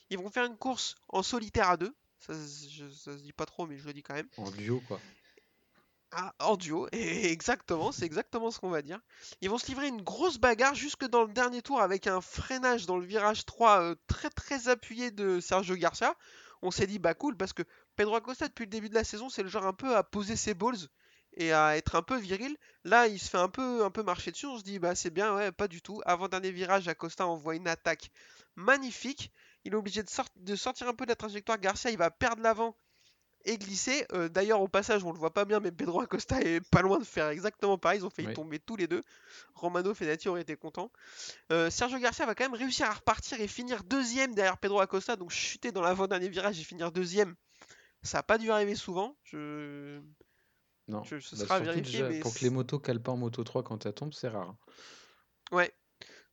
[0.09, 3.45] Ils vont faire une course en solitaire à deux, ça, je- ça se dit pas
[3.45, 4.29] trop mais je le dis quand même.
[4.37, 5.01] En duo, quoi.
[6.15, 8.99] Ah, en duo, et exactement, c'est exactement ce qu'on va dire.
[9.41, 12.85] Ils vont se livrer une grosse bagarre jusque dans le dernier tour avec un freinage
[12.85, 16.15] dans le virage 3 euh, très très appuyé de Sergio Garcia.
[16.61, 17.63] On s'est dit bah cool parce que
[17.95, 20.35] Pedro Acosta depuis le début de la saison c'est le genre un peu à poser
[20.35, 20.77] ses balls
[21.35, 22.55] et à être un peu viril.
[22.83, 25.09] Là il se fait un peu un peu marcher dessus, on se dit bah c'est
[25.09, 26.01] bien, ouais pas du tout.
[26.05, 28.11] Avant dernier virage, Acosta envoie une attaque
[28.55, 29.31] magnifique.
[29.65, 31.57] Il est obligé de, sort- de sortir un peu de la trajectoire.
[31.59, 32.75] Garcia il va perdre l'avant
[33.45, 34.05] et glisser.
[34.13, 36.99] Euh, D'ailleurs, au passage, on le voit pas bien, mais Pedro Acosta est pas loin
[36.99, 37.99] de faire exactement pareil.
[37.99, 38.33] Ils ont failli Oui.
[38.33, 39.01] tomber tous les deux.
[39.55, 40.91] Romano Fenati aurait été content.
[41.51, 45.15] Euh, Sergio Garcia va quand même réussir à repartir et finir deuxième derrière Pedro Acosta,
[45.15, 47.35] donc chuter dans l'avant-dernier virage et finir deuxième.
[48.01, 49.15] Ça a pas dû arriver souvent.
[49.23, 49.99] Je...
[50.87, 51.03] Non.
[51.03, 53.43] Je- ce Bah, sera vérifier, déjà, mais pour que les motos calent pas en moto
[53.43, 54.55] 3 quand elles tombent, c'est rare.
[55.51, 55.71] Ouais.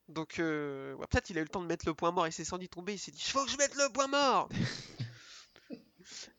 [0.09, 2.33] Donc, euh, ouais, peut-être il a eu le temps de mettre le point mort, il
[2.33, 4.49] s'est senti tomber, il s'est dit Faut que je mette le point mort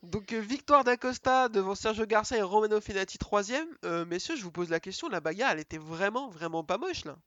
[0.03, 3.67] Donc, euh, victoire d'Acosta devant Sergio Garcia et Romano Fenati, troisième.
[3.85, 7.05] Euh, messieurs, je vous pose la question la bagarre, elle était vraiment, vraiment pas moche
[7.05, 7.17] là.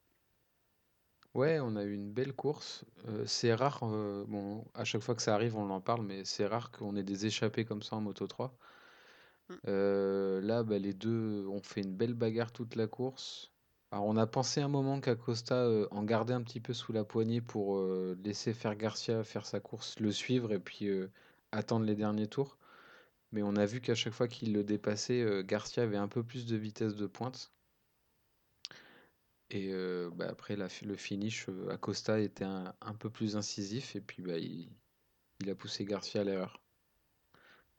[1.35, 2.85] Ouais, on a eu une belle course.
[3.09, 6.25] Euh, c'est rare, euh, bon, à chaque fois que ça arrive, on en parle, mais
[6.25, 8.57] c'est rare qu'on ait des échappées comme ça en Moto 3.
[9.49, 9.55] Mm.
[9.69, 13.51] Euh, là, bah, les deux ont fait une belle bagarre toute la course.
[13.91, 17.41] Alors, on a pensé un moment qu'Acosta en gardait un petit peu sous la poignée
[17.41, 17.81] pour
[18.25, 20.89] laisser faire Garcia faire sa course, le suivre et puis
[21.55, 22.59] attendre les derniers tours.
[23.33, 26.23] Mais on a vu qu'à chaque fois qu'il le dépassait, euh, Garcia avait un peu
[26.23, 27.53] plus de vitesse de pointe.
[29.51, 34.23] Et euh, bah, après le finish, euh, Acosta était un, peu plus incisif et puis
[34.23, 34.71] bah, il,
[35.51, 36.63] a poussé Garcia à l'erreur.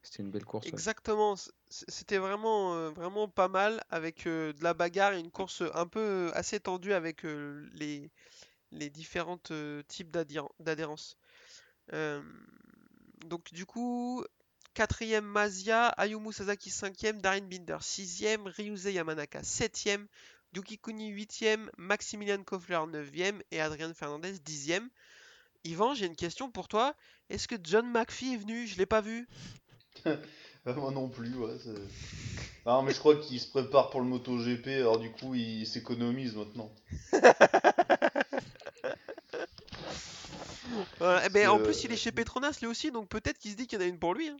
[0.01, 0.67] C'était une belle course.
[0.67, 1.35] Exactement,
[1.69, 6.59] c'était vraiment, vraiment pas mal avec de la bagarre et une course un peu assez
[6.59, 8.11] tendue avec les,
[8.71, 9.39] différents
[9.87, 10.11] types
[10.59, 11.17] d'adhérence.
[13.25, 14.23] Euh, donc du coup,
[14.73, 20.07] quatrième Mazia, Ayumu Sasaki cinquième, Darin Binder sixième, Ryuze Yamanaka septième,
[20.55, 24.89] Yuki Kuni huitième, Maximilian Kofler neuvième et Adrian Fernandez dixième.
[25.63, 26.95] Yvan, j'ai une question pour toi.
[27.29, 28.67] Est-ce que John McPhee est venu?
[28.67, 29.27] Je l'ai pas vu.
[30.05, 30.17] Ah,
[30.75, 31.57] moi non plus, ouais.
[32.67, 36.35] Non, mais je crois qu'il se prépare pour le MotoGP, alors du coup, il s'économise
[36.35, 36.71] maintenant.
[40.99, 43.51] Voilà, eh ben, en plus, il euh, est chez Petronas lui aussi, donc peut-être qu'il
[43.51, 44.29] se dit qu'il y en a une pour lui.
[44.29, 44.37] hein.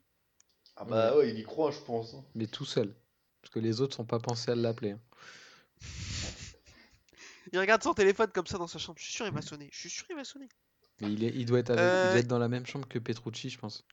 [0.78, 2.14] Ah bah ouais, il y croit, je pense.
[2.14, 2.24] hein.
[2.36, 2.94] Mais tout seul.
[3.42, 4.92] Parce que les autres sont pas pensés à l'appeler.
[4.92, 5.00] hein.
[7.54, 8.98] Il regarde son téléphone comme ça dans sa chambre.
[9.00, 9.70] Je suis sûr, il va sonner.
[9.72, 10.50] Je suis sûr, il va sonner.
[11.02, 12.88] Mais il, est, il, doit être avec- il Euh, doit être dans la même chambre
[12.88, 13.86] que Petrucci, je pense.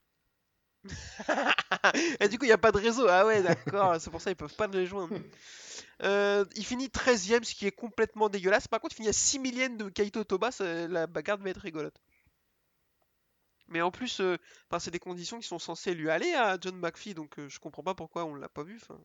[2.21, 3.07] Et du coup, il n'y a pas de réseau.
[3.09, 4.01] Ah ouais, d'accord.
[4.01, 5.15] C'est pour ça ils peuvent pas le rejoindre.
[6.03, 8.67] Euh, il finit 13ème, ce qui est complètement dégueulasse.
[8.69, 10.51] Par contre, il finit à 6 millièmes de Kaito Toba.
[10.61, 12.01] La bagarre va être rigolote.
[13.69, 14.37] Mais en plus, euh,
[14.69, 17.59] enfin, c'est des conditions qui sont censées lui aller à John McPhee, donc euh, je
[17.59, 18.79] comprends pas pourquoi on l'a pas vu.
[18.83, 18.99] enfin.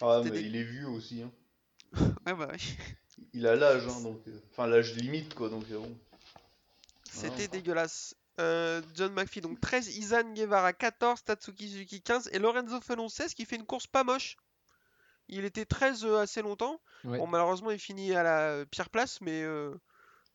[0.00, 1.22] Ah, mais des- il est vu aussi.
[1.22, 1.30] Hein.
[2.26, 2.58] Ouais, bah, ouais.
[3.32, 4.20] Il a l'âge, hein, donc.
[4.28, 5.96] euh, Enfin, l'âge limite, quoi, donc euh, bon.
[7.10, 7.48] C'était Ah.
[7.48, 8.14] dégueulasse.
[8.40, 13.34] Euh, John McPhee, donc 13, Izan Guevara 14, Tatsuki Suzuki 15 et Lorenzo Felon 16
[13.34, 14.36] qui fait une course pas moche.
[15.28, 16.80] Il était 13 euh, assez longtemps.
[17.04, 17.18] Ouais.
[17.18, 19.72] Bon, malheureusement, il finit à la pire place, mais euh,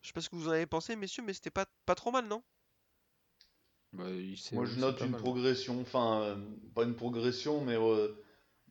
[0.01, 2.11] je sais pas ce que vous en avez pensé, messieurs, mais c'était pas, pas trop
[2.11, 2.43] mal, non?
[3.93, 4.05] Bah,
[4.51, 5.21] Moi, je c'est note une mal.
[5.21, 5.81] progression.
[5.81, 6.35] Enfin, euh,
[6.75, 7.75] pas une progression, mais.
[7.75, 8.15] euh,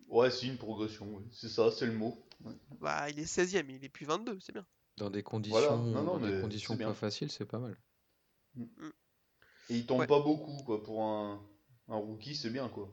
[0.09, 1.25] Ouais, si, une progression, oui.
[1.33, 2.27] C'est ça, c'est le mot.
[2.45, 2.55] Ouais.
[2.81, 4.67] Bah, il est 16ème, il est plus 22, c'est bien.
[4.99, 6.89] Dans des conditions, Non, non, dans des conditions c'est bien.
[6.89, 7.79] pas faciles, c'est pas mal.
[9.71, 10.07] Et il tombe Ouais.
[10.07, 10.83] pas beaucoup, quoi.
[10.83, 11.41] Pour un,
[11.89, 12.91] un rookie, c'est bien, quoi.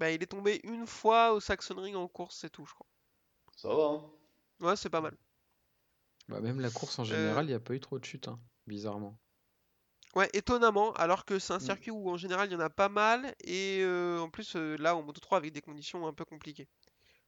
[0.00, 2.88] Bah, il est tombé une fois au Saxon Ring en course, c'est tout, je crois.
[3.56, 4.10] Ça va, hein.
[4.60, 5.16] Ouais, c'est pas mal.
[6.28, 8.28] Bah, même la course en Euh, général, il n'y a pas eu trop de chutes,
[8.28, 9.18] hein, bizarrement.
[10.14, 11.60] Ouais, étonnamment, alors que c'est un Mm.
[11.60, 14.76] circuit où en général il y en a pas mal, et euh, en plus euh,
[14.78, 16.66] là en Moto 3 avec des conditions un peu compliquées.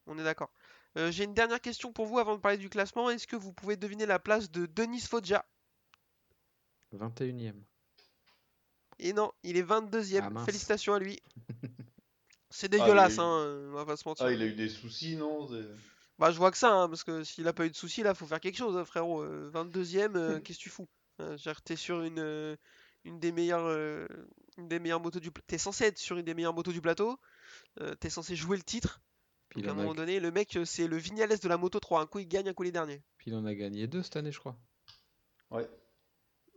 [0.07, 0.51] On est d'accord.
[0.97, 3.11] Euh, J'ai une dernière question pour vous avant de parler du classement.
[3.11, 5.45] Est-ce que vous pouvez deviner la place de Denis Foggia?
[6.93, 7.62] 21ème.
[8.99, 10.37] Et non, il est 22ème.
[10.37, 10.45] Ah.
[10.45, 11.21] Félicitations à lui.
[12.51, 14.27] C'est il a dégueulasse, eu- hein, on va pas se mentir.
[14.27, 15.49] Ah, il a eu des soucis, non?
[16.19, 18.14] Bah, je vois que ça, hein, parce que s'il a pas eu de soucis, là,
[18.14, 19.23] faut faire quelque chose, hein, frérot.
[19.23, 20.88] Euh, 22ème, euh, qu'est-ce que tu fous?
[21.37, 22.56] Dire, T'es sur une, euh,
[23.04, 24.06] une des meilleures, euh,
[24.59, 27.18] une des meilleures motos du, t'es censé être sur une des meilleures motos du plateau.
[27.80, 29.00] euh, t'es censé jouer le titre.
[29.48, 29.76] Puis Donc à un a...
[29.76, 32.00] moment donné, le mec, euh, c'est le Vignales de la Moto 3.
[32.02, 33.02] Un coup il gagne, un coup il est dernier.
[33.18, 34.59] puis il en a gagné deux cette année, je crois.
[35.50, 35.68] Ouais.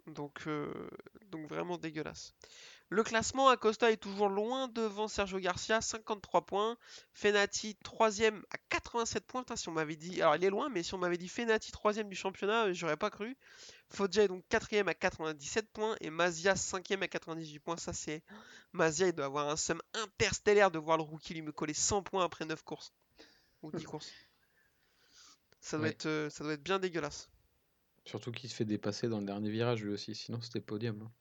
[0.07, 0.89] Donc, euh,
[1.27, 2.33] donc vraiment dégueulasse.
[2.89, 6.77] Le classement, Acosta est toujours loin devant Sergio Garcia, 53 points.
[7.11, 9.41] Fenati, 3ème à 87 points.
[9.41, 10.21] Putain, si on m'avait dit.
[10.21, 12.97] Alors, il est loin, mais si on m'avait dit Fenati, 3ème du championnat, euh, j'aurais
[12.97, 13.35] pas cru.
[13.89, 15.95] Foggia est donc 4ème à 97 points.
[16.01, 17.77] Et Mazia, 5ème à 98 points.
[17.77, 18.21] Ça, c'est.
[18.73, 22.03] Mazia, il doit avoir un somme interstellaire de voir le rookie lui me coller 100
[22.03, 22.93] points après 9 courses.
[23.63, 24.11] Ou 10 courses.
[25.61, 25.91] Ça doit, Ouais.
[25.93, 27.29] être, euh, ça doit être bien dégueulasse.
[28.05, 31.01] Surtout qu'il se fait dépasser dans le dernier virage lui aussi, sinon c'était podium.
[31.01, 31.11] hein.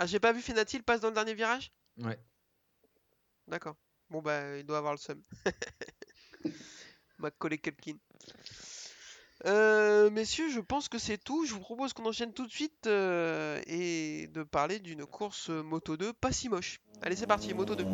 [0.00, 1.72] Ah, j'ai pas vu Fenati, il passe dans le dernier virage?
[1.96, 2.16] Ouais.
[3.48, 3.74] D'accord.
[4.10, 5.20] Bon bah il doit avoir le seum.
[7.18, 7.96] Macaulay Culkin.
[9.46, 11.46] Euh, messieurs, je pense que c'est tout.
[11.46, 15.96] Je vous propose qu'on enchaîne tout de suite euh, et de parler d'une course Moto
[15.96, 16.80] 2 pas si moche.
[17.02, 17.84] Allez, c'est parti, Moto 2.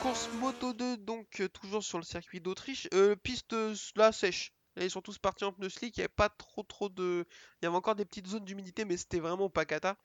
[0.00, 2.88] Course Moto 2, donc euh, toujours sur le circuit d'Autriche.
[2.94, 3.54] Euh, piste
[3.96, 4.54] là sèche.
[4.76, 5.96] Là, ils sont tous partis en pneus slick.
[5.96, 7.26] Il n'y avait pas trop trop de.
[7.60, 9.96] Il y avait encore des petites zones d'humidité, mais c'était vraiment pas cata.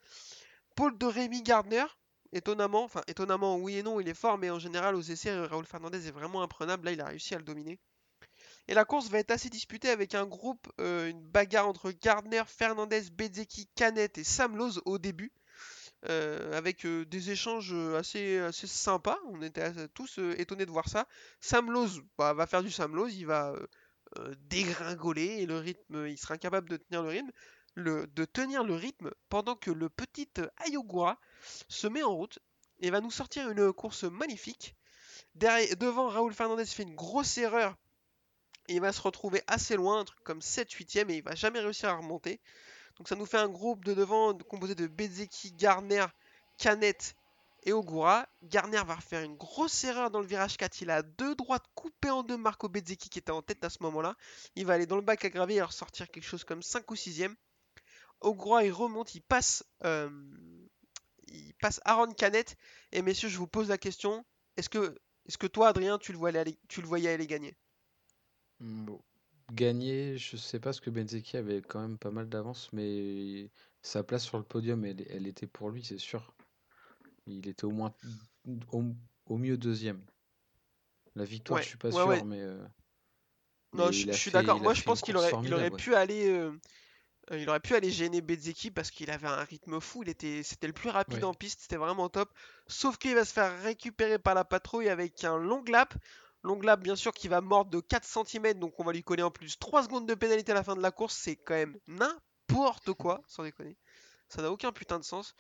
[0.76, 1.86] Paul de Rémy Gardner,
[2.34, 5.66] étonnamment, enfin étonnamment oui et non, il est fort, mais en général aux essais, Raoul
[5.66, 6.86] Fernandez est vraiment imprenable.
[6.86, 7.80] Là, il a réussi à le dominer.
[8.68, 12.44] Et la course va être assez disputée avec un groupe, euh, une bagarre entre Gardner,
[12.48, 15.32] Fernandez, Bezzecchi, Canet et Sam Lowe au début.
[16.10, 19.18] euh, avec euh, des échanges assez, assez sympas.
[19.28, 21.08] On était tous étonnés de voir ça.
[21.40, 23.56] Sam Lowe bah, va faire du Sam Lowe, il va
[24.50, 27.32] dégringoler et le rythme, il sera incapable de tenir le rythme,
[27.76, 31.20] le, de tenir le rythme pendant que le petit euh, Ayogura
[31.68, 32.40] se met en route
[32.80, 34.76] et va nous sortir une course magnifique.
[35.36, 37.76] Derrière, devant, Raoul Fernandez fait une grosse erreur
[38.68, 41.60] et il va se retrouver assez loin, un truc comme 7-8ème, et il va jamais
[41.60, 42.42] réussir à remonter.
[42.98, 46.06] Donc ça nous fait un groupe de devant composé de Bezeki, Garner,
[46.58, 47.16] Canet
[47.66, 48.28] et Ogura.
[48.44, 50.82] Garner va faire une grosse erreur dans le virage 4.
[50.82, 53.80] Il a deux droites coupées en deux Marco Bezeki qui était en tête à ce
[53.82, 54.16] moment-là.
[54.56, 56.96] Il va aller dans le bac à gravier et ressortir quelque chose comme 5 ou
[56.96, 57.36] 6ème.
[58.22, 60.10] Ogura il remonte, il passe, euh,
[61.28, 62.56] il Aaron Canet.
[62.92, 64.26] Et messieurs, je vous pose la question.
[64.58, 64.96] Est-ce que,
[65.28, 67.58] est-ce que toi, Adrien, tu le, voyais aller, gagner?
[68.60, 69.02] Bon.
[69.52, 73.52] Gagner, je sais pas, parce que Benzeki avait quand même pas mal d'avance, mais
[73.84, 76.35] sa place sur le podium, elle était pour lui, c'est sûr.
[77.28, 77.94] Il était au moins
[78.72, 78.84] au,
[79.26, 80.02] au mieux deuxième.
[81.16, 82.24] La victoire, Ouais, je suis pas ouais, sûr, ouais.
[82.24, 82.64] mais, euh,
[83.74, 84.60] Non, mais je, suis d'accord.
[84.60, 85.78] Moi, je pense qu'il aurait, il aurait formidable, ouais.
[85.78, 86.52] pu aller, euh,
[87.32, 90.04] euh, il aurait pu aller gêner Bezzeki parce qu'il avait un rythme fou.
[90.04, 91.62] Il était, c'était le plus rapide en piste.
[91.62, 92.32] C'était vraiment top.
[92.68, 95.94] Sauf qu'il va se faire récupérer par la patrouille avec un long lap.
[96.44, 98.60] Long lap, bien sûr, qui va mordre de 4 cm.
[98.60, 100.82] Donc, on va lui coller en plus 3 secondes de pénalité à la fin de
[100.82, 101.16] la course.
[101.16, 103.78] C'est quand même n'importe quoi, sans déconner.
[104.30, 105.34] Ça n'a aucun putain de sens.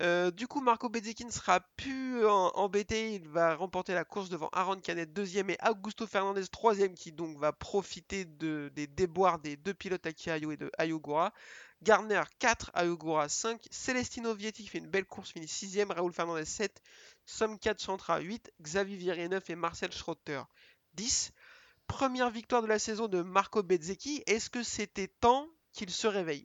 [0.00, 3.14] Euh, du coup, Marco Bezzecchi ne sera plus embêté.
[3.14, 7.38] Il va remporter la course devant Aaron Canet, deuxième, et Augusto Fernandez, troisième, qui donc
[7.38, 11.32] va profiter de- des déboires des deux pilotes Aki Ayo et de Ayogura.
[11.82, 13.60] Garner 4, Ayogura 5.
[13.70, 15.90] Celestino Vietti qui fait une belle course, finit 6ème.
[15.92, 16.80] Raoul Fernandez 7.
[17.26, 18.52] Somme 4 Chantra 8.
[18.62, 20.40] Xavier Viré 9 et Marcel Schrotter
[20.94, 21.32] 10.
[21.88, 24.22] Première victoire de la saison de Marco Bezzecchi.
[24.26, 26.44] Est-ce que c'était temps qu'il se réveille?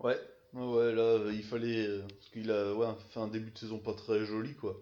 [0.00, 0.20] Ouais,
[0.54, 1.86] ouais, ouais, là, euh, il fallait.
[1.86, 4.76] euh, parce qu'il a ouais, fait un début de saison pas très joli, quoi.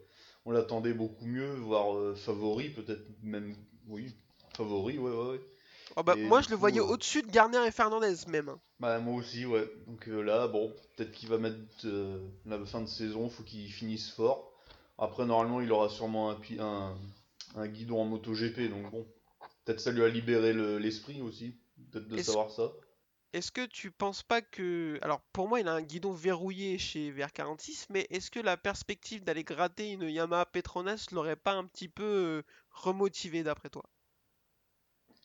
[0.45, 3.55] On l'attendait beaucoup mieux, voire euh, favori, peut-être même.
[3.89, 4.15] Oui,
[4.57, 5.41] favori, ouais, ouais, ouais.
[5.97, 8.15] Oh bah, Et Moi, du je le coup, voyais euh, au-dessus de Garner et Fernandez
[8.29, 8.49] même.
[8.49, 8.59] hein.
[8.81, 9.69] Bah, moi aussi, ouais.
[9.87, 13.71] Donc euh, là, bon, peut-être qu'il va mettre euh, la fin de saison, faut qu'il
[13.71, 14.53] finisse fort.
[14.99, 16.95] Après, normalement, il aura sûrement un, pi- un,
[17.57, 19.07] un guidon en MotoGP, donc bon.
[19.65, 21.55] Peut-être ça lui a libéré le- l'esprit aussi,
[21.93, 22.73] peut-être de Est-ce- savoir ça.
[23.35, 24.99] Est-ce que tu penses pas que...
[25.03, 29.23] Alors pour moi il a un guidon verrouillé chez VR46, mais est-ce que la perspective
[29.23, 33.85] d'aller gratter une Yamaha Petronas l'aurait pas un petit peu euh, remotivé d'après toi?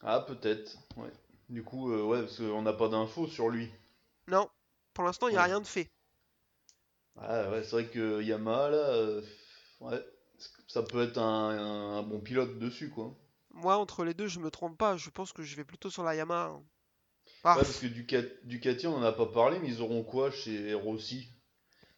[0.01, 1.11] Ah, peut-être, ouais.
[1.49, 3.69] Du coup, euh, ouais, parce qu'on n'a pas d'infos sur lui.
[4.27, 4.49] Non,
[4.93, 5.43] pour l'instant il n'y a Ouais.
[5.43, 5.89] rien de fait.
[7.17, 9.21] Ah ouais, c'est vrai que Yamaha, là, euh,
[9.81, 10.01] ouais,
[10.67, 13.13] ça peut être un bon pilote dessus, quoi.
[13.51, 16.03] Moi entre les deux je me trompe pas, je pense que je vais plutôt sur
[16.05, 16.45] la Yamaha.
[16.45, 16.63] hein.
[17.43, 20.31] Ah, Ouais, parce que Ducati, Ducati, on en a pas parlé, mais ils auront quoi
[20.31, 21.29] chez Rossi?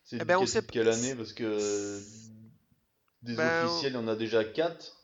[0.03, 1.15] C'est Eh ben, on sait de quelle année?
[1.15, 1.99] Parce que
[3.23, 4.95] des Ben, on- officiels, il y en a déjà 4.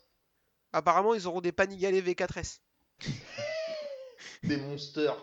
[0.73, 2.59] apparemment ils auront des Panigale V4S.
[4.43, 5.17] Des monsters.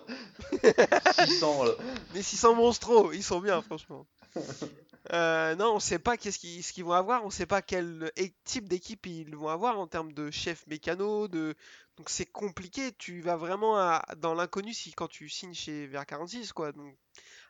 [1.14, 1.72] 600, là.
[2.14, 4.06] Les 600 monstros, ils sont bien franchement.
[5.12, 8.12] Euh, non, on sait pas qu'est-ce qu'ils ce qu'ils vont avoir, on sait pas quel
[8.44, 11.56] type d'équipe ils vont avoir en termes de chef mécano, de
[11.96, 12.92] donc c'est compliqué.
[12.92, 16.70] Tu vas vraiment à- dans l'inconnu si quand tu signes chez VR46 quoi.
[16.70, 16.96] Donc,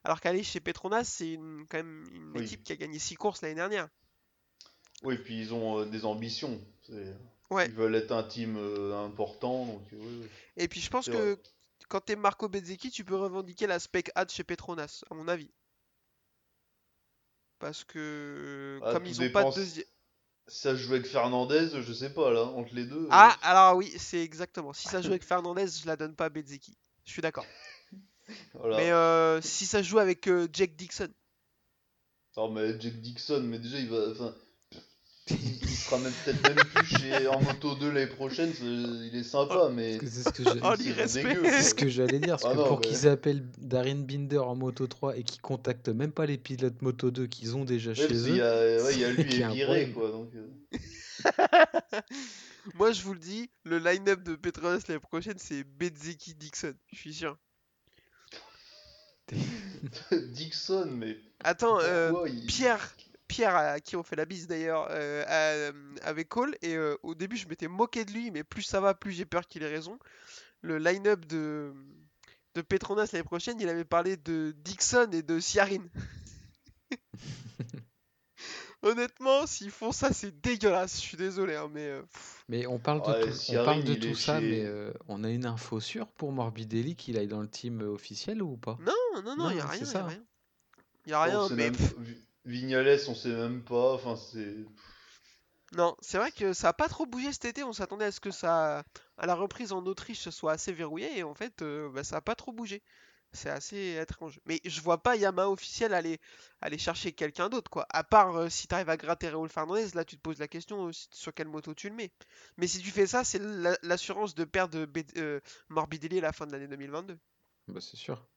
[0.05, 2.45] alors qu'aller chez Petronas, c'est une- quand même une Oui.
[2.45, 3.88] équipe qui a gagné 6 courses l'année dernière.
[5.03, 6.59] Oui, puis ils ont euh, des ambitions.
[7.51, 7.67] Ouais.
[7.67, 10.27] Ils veulent être un team euh, important, donc oui, oui.
[10.57, 11.37] Et puis je pense que vrai.
[11.88, 15.51] quand t'es Marco Bezzecchi, tu peux revendiquer la spec ad chez Petronas, à mon avis.
[17.62, 19.85] Parce que Ah, comme ils ont pas de deuxième.
[20.48, 23.05] Si ça se joue avec Fernandez, je sais pas, là, entre les deux.
[23.05, 24.72] euh, Ah, alors oui, c'est exactement.
[24.72, 26.77] Si ça joue avec Fernandez, je la donne pas à Bezzecchi.
[27.05, 27.46] Je suis d'accord.
[28.55, 28.77] voilà.
[28.79, 31.09] Mais euh, si ça joue avec euh, Jake Dixon,
[32.37, 34.11] Non, mais Jack Dixon, mais déjà, il va.
[34.11, 34.35] Enfin,
[35.31, 38.53] il il sera même peut-être même plus chez, en Moto 2 l'année prochaine.
[38.61, 39.99] Il est sympa, mais.
[39.99, 40.75] Parce que C'est ce que j'ai- Oh,
[41.63, 42.37] ce que j'allais dire.
[42.37, 45.41] Parce Ah que non, pour mais- qu'ils appellent Darin Binder en Moto 3 et qu'ils
[45.41, 48.41] contactent même pas les pilotes Moto 2 qu'ils ont déjà Ouais, chez parce qu'il y
[48.41, 50.11] eux, a, ouais, il y a lui et viré, quoi.
[50.11, 50.49] Donc, euh.
[52.75, 56.75] moi je vous le dis, le line-up de Petronas l'année prochaine, c'est Bezzecchi Dixon.
[56.93, 57.37] Je suis sûr.
[60.33, 61.17] Dixon, mais.
[61.45, 62.95] Attends, euh, il- Pierre,
[63.33, 67.14] Pierre à qui on fait la bise d'ailleurs, euh, a- avec Cole, et euh, au
[67.14, 69.68] début je m'étais moqué de lui, mais plus ça va, plus j'ai peur qu'il ait
[69.68, 69.99] raison.
[70.62, 71.73] Le line-up de,
[72.55, 75.85] de Petronas l'année prochaine, il avait parlé de Dixon et de Ciarin.
[78.83, 80.97] Honnêtement, s'ils font ça, c'est dégueulasse.
[80.97, 82.03] Je suis désolé, hein, mais euh,
[82.49, 84.64] Mais on parle de Ouais, tout, on Siarin, parle de il tout ça, chez- mais
[84.64, 88.42] euh, on a une info sûre pour Morbidelli qu'il aille dans le team euh, officiel
[88.42, 88.79] ou pas?
[88.81, 90.25] non, non, non, il y a rien, c'est y a rien.
[91.07, 91.77] Y a rien, sait mais même-
[92.44, 93.94] pff, Vi- Vignales, on sait même pas.
[93.94, 94.57] Enfin, c'est.
[95.72, 97.62] non, c'est vrai que ça a pas trop bougé cet été.
[97.64, 98.85] On s'attendait à ce que ça,
[99.16, 102.16] à la reprise en Autriche, ce soit assez verrouillé, et en fait, euh, bah, ça
[102.16, 102.83] a pas trop bougé.
[103.35, 104.40] C'est assez étrange.
[104.46, 106.20] Mais je vois pas Yamaha officiel aller,
[106.61, 107.87] aller chercher quelqu'un d'autre, quoi.
[107.90, 110.88] À part euh, si t'arrives à gratter Raoul Fernandez, là tu te poses la question
[110.88, 112.12] euh, sur quelle moto tu le mets.
[112.59, 116.33] Mais si tu fais ça, c'est la- l'assurance de perdre B- euh, Morbidelli à la
[116.33, 117.18] fin de l'année 2022.
[117.68, 118.28] Bah, c'est sûr.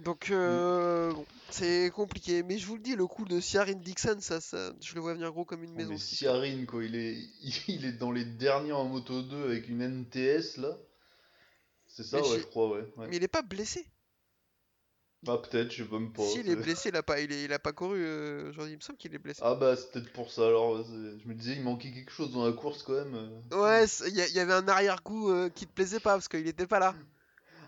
[0.00, 2.42] Donc, euh, bon, c'est compliqué.
[2.42, 5.14] Mais je vous le dis, le coup de Ciarin Dixon, ça, ça, je le vois
[5.14, 5.92] venir gros comme une Oh, maison.
[5.92, 5.98] mais.
[5.98, 7.16] Siarin, quoi, il est...
[7.68, 10.76] il est dans les derniers en Moto 2 avec une NTS là.
[11.86, 12.84] C'est ça, Mais ouais, je crois, ouais.
[12.96, 13.06] ouais.
[13.08, 13.84] Mais il est pas blessé.
[15.26, 16.22] Ah, peut-être, je sais même pas.
[16.22, 17.98] Si, il est blessé, il a pas, il est- il a pas couru.
[18.02, 19.42] euh, aujourd'hui, il me semble qu'il est blessé.
[19.44, 20.82] Ah, bah, c'est peut-être pour ça alors.
[20.82, 23.14] Je me disais, il manquait quelque chose dans la course quand même.
[23.52, 23.62] euh.
[23.62, 26.78] Ouais, il y, avait un arrière-goût euh, qui te plaisait pas parce qu'il était pas
[26.78, 26.94] là.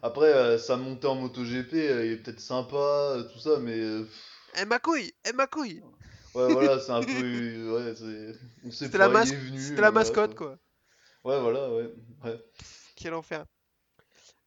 [0.02, 3.80] Après, euh, sa montée en MotoGP, euh, il est peut-être sympa, euh, tout ça, mais.
[4.60, 5.80] Eh ma couille, eh ma couille.
[6.34, 7.12] Ouais, voilà, c'est un peu.
[7.72, 8.34] Ouais, c'est.
[8.64, 9.76] On sait C'était la, mas- venu.
[9.76, 10.58] la mascotte quoi.
[11.24, 11.94] Ouais, voilà, ouais.
[12.24, 12.44] ouais.
[12.96, 13.44] Quel enfer.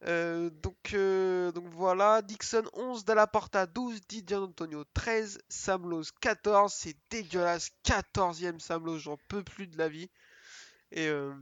[0.06, 6.70] Euh, donc, euh, donc voilà, Dixon 11, Dalla Porta 12, Di Gianantonio 13, Samlos 14,
[6.72, 10.10] c'est dégueulasse, 14ème Samlos, j'en peux plus de la vie.
[10.92, 11.32] Et euh,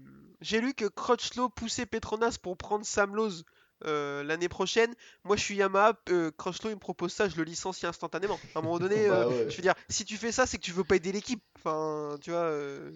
[0.40, 3.42] j'ai lu que Crutchlow poussait Petronas pour prendre Samlos
[3.86, 4.94] euh, l'année prochaine.
[5.24, 8.38] Moi je suis Yamaha, euh, Crutchlow il me propose ça, je le licencie instantanément.
[8.54, 9.50] À un moment donné, Bah euh, ouais.
[9.50, 11.42] je veux dire, si tu fais ça, c'est que tu veux pas aider l'équipe.
[11.56, 12.40] Enfin, tu vois.
[12.40, 12.90] euh,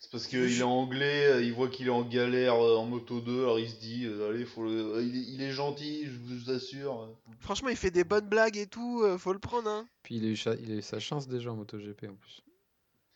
[0.00, 3.42] C'est parce qu'il est anglais, il voit qu'il est en galère euh, en Moto 2,
[3.42, 5.02] alors il se dit, euh, allez, faut le...
[5.02, 7.08] il, est, il est gentil, je vous assure.
[7.40, 9.68] Franchement, il fait des bonnes blagues et tout, euh, faut le prendre.
[9.70, 9.86] Hein.
[10.02, 12.42] Puis il a eu, cha- il a eu sa chance déjà en MotoGP en plus.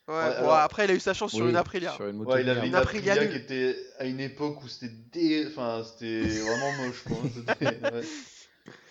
[0.08, 1.92] Ouais, Ouais, bon, alors- après, il a eu sa chance sur Oui, une Aprilia.
[1.92, 4.68] Sur une moto Ouais, il avait une Une Aprilia qui était à une époque où
[4.68, 5.46] c'était dé...
[5.50, 7.16] enfin, c'était vraiment moche, quoi.
[7.92, 8.04] Ouais.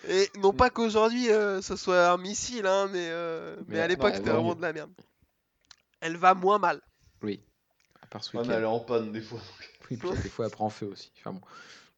[0.08, 3.86] Et non pas qu'aujourd'hui euh, ce soit un missile, hein, mais, euh, mais, Mais à
[3.88, 4.54] l'époque c'était vraiment mieux.
[4.56, 4.90] de la merde.
[6.00, 6.80] Elle va moins mal.
[7.22, 7.40] Oui.
[8.02, 9.40] À part ce Ouais, mais elle est en panne des fois.
[9.90, 11.12] Oui, puis des fois elle prend feu aussi.
[11.20, 11.40] Enfin bon.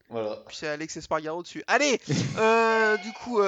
[0.09, 0.43] Voilà.
[0.47, 1.63] Puis c'est Alex Espargaro dessus.
[1.67, 1.99] Allez
[2.37, 3.39] euh, Du coup,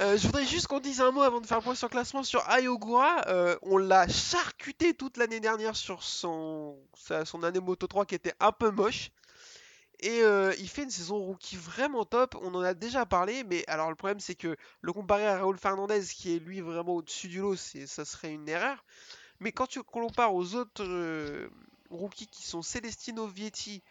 [0.00, 2.22] euh, je voudrais juste qu'on dise un mot avant de faire point sur le classement
[2.22, 3.24] sur Ayogura.
[3.26, 6.78] Euh, on l'a charcuté toute l'année dernière sur son,
[7.42, 9.10] année Moto 3 qui était un peu moche.
[10.00, 13.64] Et euh, il fait une saison rookie vraiment top, on en a déjà parlé, mais
[13.66, 17.26] alors le problème c'est que le comparer à Raúl Fernandez qui est lui vraiment au-dessus
[17.26, 18.84] du lot, ça serait une erreur.
[19.40, 20.84] Mais quand tu compares aux autres
[21.90, 23.82] rookies qui sont Celestino Vietti,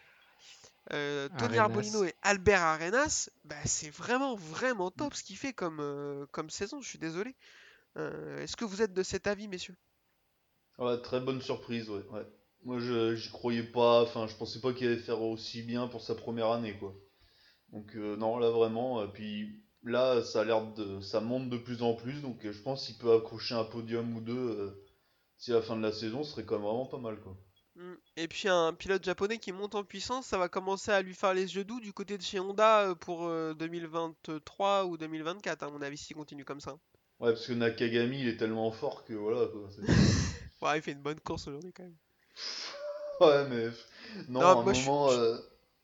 [0.93, 1.63] euh, Tony Arenas.
[1.63, 6.49] Arbolino et Albert Arenas, bah, c'est vraiment vraiment top ce qu'il fait comme, euh, comme
[6.49, 7.35] saison, je suis désolé.
[7.97, 9.75] Euh, est-ce que vous êtes de cet avis, messieurs?
[10.77, 12.05] Ouais, très bonne surprise, ouais.
[12.11, 12.25] ouais.
[12.63, 16.01] Moi, je j'y croyais pas, enfin, je pensais pas qu'il allait faire aussi bien pour
[16.01, 16.95] sa première année, quoi.
[17.71, 21.01] Donc, euh, non, là, vraiment, euh, puis là, ça a l'air de...
[21.01, 24.15] ça monte de plus en plus, donc euh, je pense qu'il peut accrocher un podium
[24.15, 24.85] ou deux euh,
[25.37, 27.37] si à la fin de la saison, ce serait quand même vraiment pas mal, quoi.
[28.17, 31.33] Et puis un pilote japonais qui monte en puissance, ça va commencer à lui faire
[31.35, 35.69] les yeux doux du côté de chez Honda euh, pour euh, 2023 ou 2024, à
[35.69, 36.73] mon avis, s'il continue comme ça.
[37.19, 39.69] Ouais, parce que Nakagami, il est tellement fort que voilà, quoi.
[40.61, 41.95] Ouais, il fait une bonne course aujourd'hui quand même.
[43.21, 43.67] Ouais, mais...
[44.27, 45.09] Non, Non, à un moi, je- moment...
[45.09, 45.37] je- euh,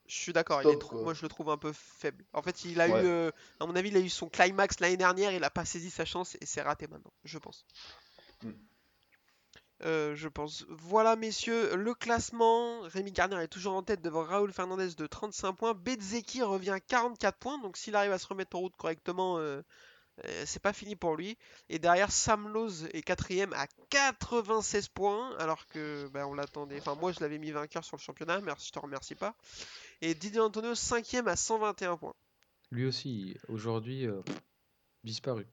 [0.08, 2.26] Je suis d'accord, moi je le trouve un peu faible.
[2.34, 3.04] En fait, il a Ouais.
[3.04, 5.66] eu, euh, à mon avis, il a eu son climax l'année dernière, il a pas
[5.66, 7.66] saisi sa chance et c'est raté maintenant, je pense.
[8.44, 8.52] Mm.
[9.84, 10.66] Euh, je pense.
[10.70, 12.82] Voilà, messieurs, le classement.
[12.82, 15.74] Rémi Garnier est toujours en tête devant Raúl Fernandez de 35 points.
[15.74, 19.62] Bezeki revient à 44 points, donc s'il arrive à se remettre en route correctement, euh,
[20.26, 21.38] euh, c'est pas fini pour lui.
[21.70, 26.80] Et derrière, Sam Lowe est quatrième à 96 points, alors que ben, on l'attendait.
[26.80, 29.36] Enfin, moi je l'avais mis vainqueur sur le championnat, merci, je te remercie pas.
[30.02, 32.14] Et Didier Antonio, cinquième à 121 points.
[32.72, 34.08] Lui aussi, aujourd'hui,
[35.04, 35.46] disparu.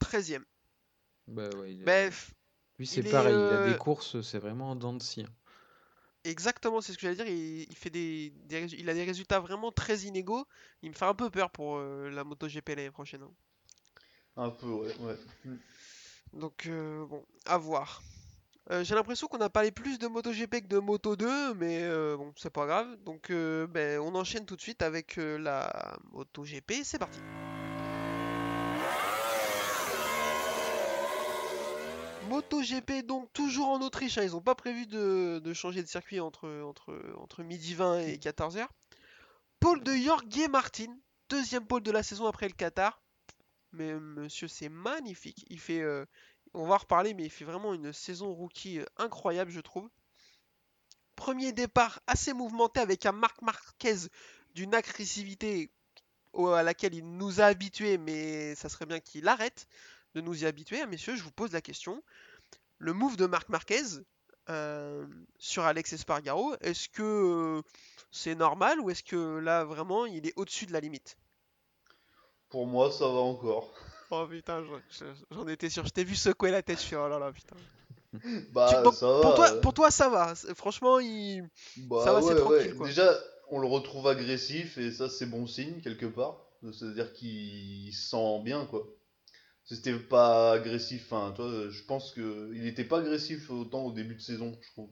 [0.00, 0.44] 13ème.
[1.26, 2.32] Bah ouais, il est- Bref,
[2.80, 3.42] Lui, c'est il est, pareil.
[3.42, 5.24] Il a euh, des courses, c'est vraiment en dents de scie.
[6.24, 7.26] exactement, c'est ce que j'allais dire.
[7.28, 8.32] Il, il fait des,
[8.78, 10.46] il a des résultats vraiment très inégaux.
[10.82, 13.22] Il me fait un peu peur pour euh, la MotoGP l'année prochaine.
[13.22, 13.32] hein.
[14.36, 15.16] Un peu, ouais, ouais.
[16.32, 18.02] Donc, euh, bon, à voir.
[18.70, 22.16] Euh, J'ai l'impression qu'on a parlé plus de MotoGP que de Moto 2, mais euh,
[22.16, 22.96] bon, c'est pas grave.
[23.04, 26.84] Donc, euh, ben, on enchaîne tout de suite avec euh, la MotoGP.
[26.84, 27.20] C'est parti.
[32.30, 36.48] MotoGP donc toujours en Autriche, hein, ils n'ont pas prévu de, changer de circuit entre,
[36.62, 38.68] entre, entre midi 20 et 14h.
[39.58, 40.96] Pôle de Jorge Martin,
[41.28, 43.02] deuxième pôle de la saison après le Qatar.
[43.72, 45.44] Mais monsieur, c'est magnifique.
[45.50, 46.06] Il fait, euh,
[46.54, 49.90] on va reparler, mais il fait vraiment une saison rookie euh, incroyable, je trouve.
[51.16, 54.08] Premier départ assez mouvementé avec un Marc Marquez
[54.54, 55.72] d'une agressivité
[56.32, 59.66] à laquelle il nous a habitués, mais ça serait bien qu'il arrête
[60.14, 60.80] de nous y habituer.
[60.80, 62.02] Ah, messieurs, je vous pose la question.
[62.78, 63.82] Le move de Marc Marquez
[64.48, 65.06] euh,
[65.38, 67.62] sur Alex Espargaro, est-ce que euh,
[68.10, 71.16] c'est normal ou est-ce que là vraiment il est au-dessus de la limite?
[72.48, 73.72] Pour moi, ça va encore.
[74.10, 75.84] Oh putain, je- je- j'en étais sûr.
[75.86, 77.56] Je t'ai vu secouer la tête, je suis oh là là putain.
[78.52, 79.20] Bah, Tu- ça va.
[79.22, 80.34] pour, toi, pour toi, ça va.
[80.56, 81.48] Franchement, il.
[81.76, 82.76] Bah Ça va, c'est ouais, tranquille, ouais.
[82.76, 82.86] quoi.
[82.88, 83.08] Déjà,
[83.50, 86.40] on le retrouve agressif et ça, c'est bon signe quelque part.
[86.72, 88.84] C'est-à-dire qu'il se sent bien, quoi.
[89.70, 91.04] C'était pas agressif.
[91.12, 94.68] Enfin, toi, je pense que il était pas agressif autant au début de saison, je
[94.72, 94.90] trouve.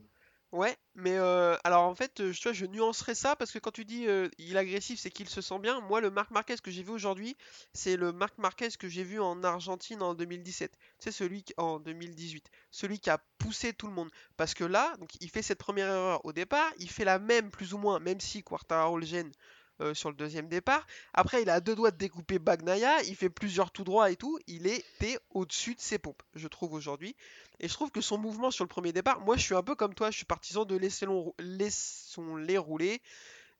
[0.53, 3.73] Ouais, mais euh, alors en fait, euh, tu vois, je nuancerais ça parce que quand
[3.73, 5.81] tu dis euh, il est agressif, c'est qu'il se sent bien.
[5.81, 7.37] Moi, le Marc Marquez que j'ai vu aujourd'hui,
[7.75, 10.73] c'est le Marc Marquez que j'ai vu en Argentine en 2017.
[11.01, 14.11] C'est celui qui, en 2018, celui qui a poussé tout le monde.
[14.39, 17.51] Parce que là, donc, il fait cette première erreur au départ, il fait la même
[17.51, 19.33] plus ou moins, même si Quartararo le gêne
[19.81, 20.85] euh, sur le deuxième départ.
[21.15, 24.37] Après, il a deux doigts de découper Bagnaia, il fait plusieurs tout droits et tout.
[24.49, 27.15] Il était au-dessus de ses pompes, je trouve aujourd'hui.
[27.61, 29.77] Et je trouve que son mouvement sur le premier départ, moi je suis un peu
[29.77, 31.07] comme toi, je suis partisan de laisser
[31.39, 33.01] laissons-les rouler.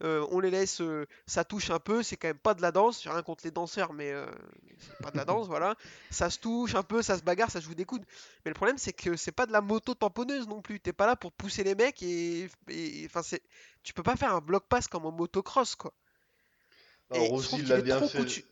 [0.03, 2.71] Euh, on les laisse, euh, ça touche un peu, c'est quand même pas de la
[2.73, 4.13] danse, j'ai rien contre les danseurs, mais
[4.79, 5.77] c'est pas de la danse, voilà.
[6.11, 8.05] Ça se touche un peu, ça se bagarre, ça joue des coudes.
[8.45, 11.07] Mais le problème c'est que c'est pas de la moto tamponneuse non plus, t'es pas
[11.07, 12.49] là pour pousser les mecs et,
[13.07, 13.23] enfin
[13.83, 15.93] tu peux pas faire un bloc pass comme en motocross quoi.
[17.15, 18.19] Et Rossi l'a bien fait.
[18.19, 18.45] coutu-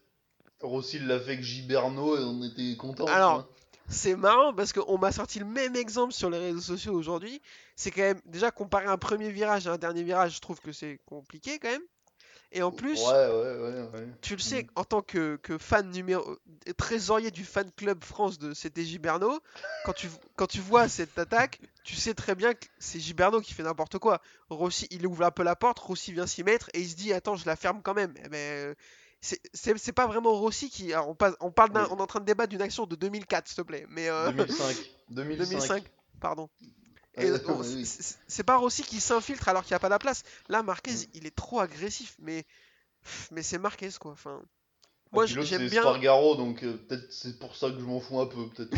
[0.63, 3.07] Rossi l'a fait avec Giberno et on était contents.
[3.07, 3.47] Alors, hein.
[3.89, 7.41] C'est marrant parce qu'on m'a sorti le même exemple sur les réseaux sociaux aujourd'hui.
[7.77, 10.73] C'est quand même déjà comparer un premier virage à un dernier virage, je trouve que
[10.73, 11.83] c'est compliqué quand même.
[12.53, 14.09] Et en plus, Ouais, ouais, ouais, ouais.
[14.23, 14.69] tu le sais, Mm.
[14.77, 16.39] en tant que, que fan numéro euh,
[16.77, 19.41] trésorier du fan club France de c'était Giberno,
[19.85, 23.53] quand tu, quand tu vois cette attaque, tu sais très bien que c'est Giberno qui
[23.53, 24.21] fait n'importe quoi.
[24.49, 27.13] Rossi, il ouvre un peu la porte, Rossi vient s'y mettre et il se dit
[27.13, 28.15] attends, je la ferme quand même.
[28.25, 28.75] Eh ben, euh,
[29.21, 30.93] c'est- pas vraiment Rossi qui.
[30.93, 31.83] alors, on, passe, on, parle Oui.
[31.91, 33.87] on est en train de débattre d'une action de 2004, s'il te plaît.
[33.91, 34.77] Mais, euh, 2005.
[35.11, 35.49] 2005.
[35.49, 35.85] 2005,
[36.21, 36.49] pardon.
[37.19, 37.63] Ah, Et, oh,
[38.29, 40.23] c'est- pas Rossi qui s'infiltre alors qu'il n'y a pas la place.
[40.49, 41.05] Là, Marquez, Mm.
[41.15, 42.45] il est trop agressif, mais,
[43.31, 44.13] mais c'est Marquez quoi.
[44.13, 45.83] Enfin, Ah, moi l'autre, j'aime c'est bien.
[45.83, 48.77] Spargaro, donc euh, peut-être c'est pour ça que je m'en fous un peu, peut-être.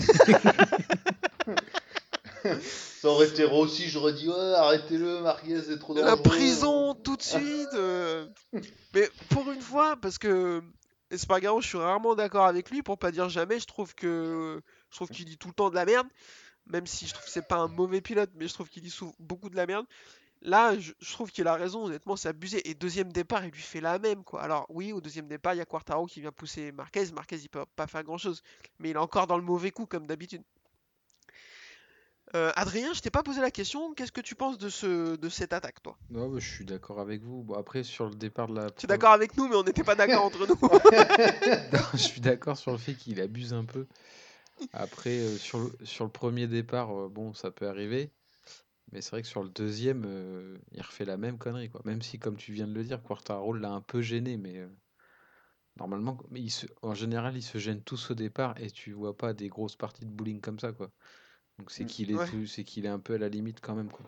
[3.01, 6.11] ça aurait été Rossi, j'aurais dit ouais, arrêtez-le, Marquez, c'est trop dangereux.
[6.11, 7.75] La prison tout de suite.
[7.75, 8.27] euh.
[8.95, 10.63] Mais pour une fois, parce que
[11.11, 13.59] Espargaro, je suis rarement d'accord avec lui, pour pas dire jamais.
[13.59, 14.61] Je trouve que
[14.91, 16.07] je trouve qu'il dit tout le temps de la merde,
[16.69, 18.91] même si je trouve que c'est pas un mauvais pilote, mais je trouve qu'il dit
[18.91, 19.87] sou- beaucoup de la merde.
[20.41, 22.69] Là, je, je trouve qu'il a raison, honnêtement, c'est abusé.
[22.71, 24.41] Et deuxième départ, il lui fait la même, quoi.
[24.41, 27.11] Alors, oui, au deuxième départ, il y a Quartaro qui vient pousser Marquez.
[27.13, 28.43] Marquez, il peut pas faire grand-chose,
[28.79, 30.43] mais il est encore dans le mauvais coup, comme d'habitude.
[32.37, 33.95] Euh, Adrien, je t'ai pas posé la question.
[33.95, 35.97] Qu'est-ce que tu penses de, ce, de cette attaque, toi?
[36.11, 37.43] Non, bah, je suis d'accord avec vous.
[37.43, 38.71] Bon, après, sur le départ de la.
[38.71, 40.55] Tu es d'accord avec nous, mais on n'était pas d'accord entre nous.
[41.73, 43.87] Non, je suis d'accord sur le fait qu'il abuse un peu.
[44.73, 48.11] Après, euh, sur le, sur le premier départ, euh, bon, ça peut arriver.
[48.93, 51.83] Mais c'est vrai que sur le deuxième, euh, il refait la même connerie, quoi.
[51.85, 54.67] Même si, comme tu viens de le dire, Quartararo l'a un peu gêné, mais
[55.77, 59.17] normalement, mais il se, en général, ils se gênent tous au départ et tu vois
[59.17, 60.91] pas des grosses parties de bowling comme ça, quoi.
[61.59, 62.27] Donc c'est Mm, qu'il est ouais.
[62.29, 64.07] tout- c'est qu'il est un peu à la limite quand même, quoi.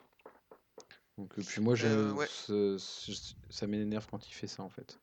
[1.19, 2.27] Donc puis moi, je, ouais.
[2.27, 4.99] ce- ce- ça m'énerve quand il fait ça, en fait.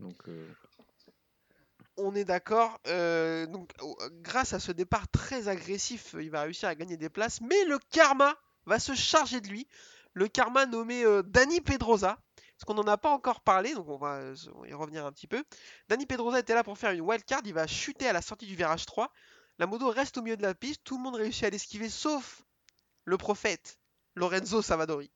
[0.00, 0.16] Donc
[1.96, 2.80] On est d'accord.
[2.86, 3.72] euh, donc,
[4.22, 7.40] grâce à ce départ très agressif, il va réussir à gagner des places.
[7.40, 8.34] Mais le karma
[8.66, 9.66] va se charger de lui.
[10.14, 12.18] Le karma nommé euh, Dani Pedrosa.
[12.62, 14.36] Parce qu'on n'en a pas encore parlé, donc on va euh,
[14.68, 15.42] y revenir un petit peu.
[15.88, 17.40] Dani Pedrosa était là pour faire une wildcard.
[17.44, 19.10] Il va chuter à la sortie du virage 3.
[19.58, 20.82] La moto reste au milieu de la piste.
[20.84, 22.42] Tout le monde réussit à l'esquiver, sauf
[23.04, 23.80] le prophète
[24.14, 25.10] Lorenzo Savadori,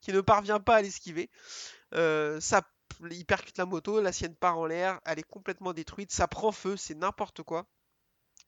[0.00, 1.30] qui ne parvient pas à l'esquiver.
[1.94, 2.40] Euh,
[3.10, 6.52] il percute la moto, la sienne part en l'air, elle est complètement détruite, ça prend
[6.52, 7.66] feu, c'est n'importe quoi.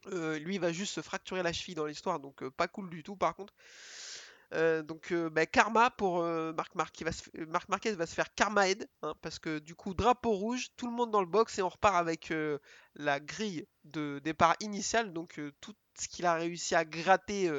[0.07, 3.03] Euh, lui va juste se fracturer la cheville dans l'histoire, donc euh, pas cool du
[3.03, 3.55] tout par contre.
[4.55, 9.59] Euh, donc bah, karma pour Marc, Marquez va se faire karma aid, hein, parce que
[9.59, 12.33] du coup drapeau rouge, tout le monde dans le box et on repart avec
[12.97, 17.51] la grille de départ initial, donc tout ce qu'il a réussi à gratter